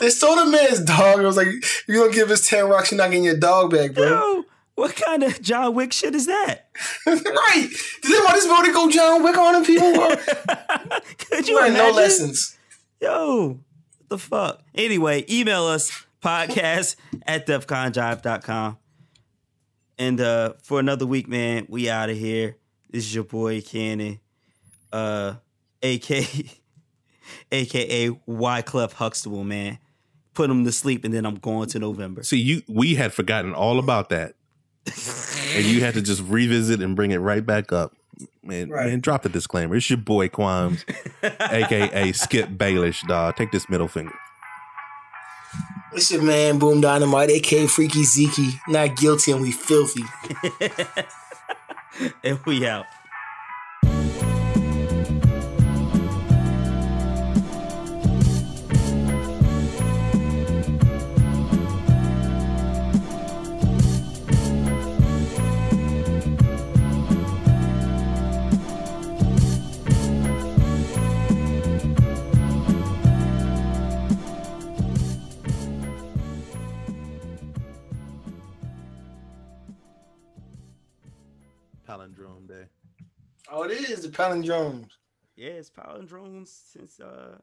[0.00, 1.20] they stole the man's dog.
[1.20, 3.70] I was like, if you don't give us 10 rocks, you're not getting your dog
[3.70, 4.08] back, bro.
[4.08, 4.44] Yo,
[4.74, 6.68] what kind of John Wick shit is that?
[7.06, 7.68] right.
[8.02, 10.16] Did they want this to go John Wick on people?
[11.18, 12.56] Could you you learn no lessons.
[13.00, 13.60] Yo,
[13.98, 14.62] what the fuck?
[14.74, 18.78] Anyway, email us podcast at defconjive.com.
[19.98, 22.56] And uh for another week, man, we out of here.
[22.90, 24.20] This is your boy Cannon.
[24.92, 25.34] Uh
[25.82, 26.60] AK
[27.50, 29.78] aka Wyclef Huxtable, man.
[30.34, 32.22] Put him to sleep and then I'm going to November.
[32.22, 34.34] See, you we had forgotten all about that.
[35.54, 37.92] and you had to just revisit and bring it right back up.
[38.42, 38.86] Man, Right.
[38.88, 39.76] man, drop the disclaimer.
[39.76, 40.84] It's your boy Quams,
[41.22, 43.36] aka Skip Baelish, dog.
[43.36, 44.14] Take this middle finger.
[45.92, 48.54] It's your man Boom Dynamite, aka Freaky Zeke.
[48.68, 50.02] Not guilty and we filthy.
[52.24, 52.86] and we out.
[83.62, 84.88] Oh, it is the palindromes.
[85.36, 87.38] Yeah, it's palindromes since uh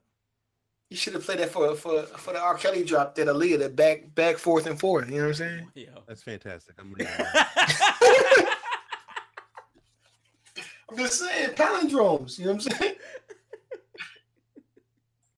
[0.89, 2.55] You should have played that for for for the R.
[2.55, 5.09] Kelly drop that Aaliyah, that back back forth and forth.
[5.09, 5.71] You know what I'm saying?
[5.75, 5.89] Yeah.
[6.07, 6.75] That's fantastic.
[6.77, 6.93] I'm
[10.89, 12.37] I'm just saying palindromes.
[12.37, 12.95] You know what I'm saying?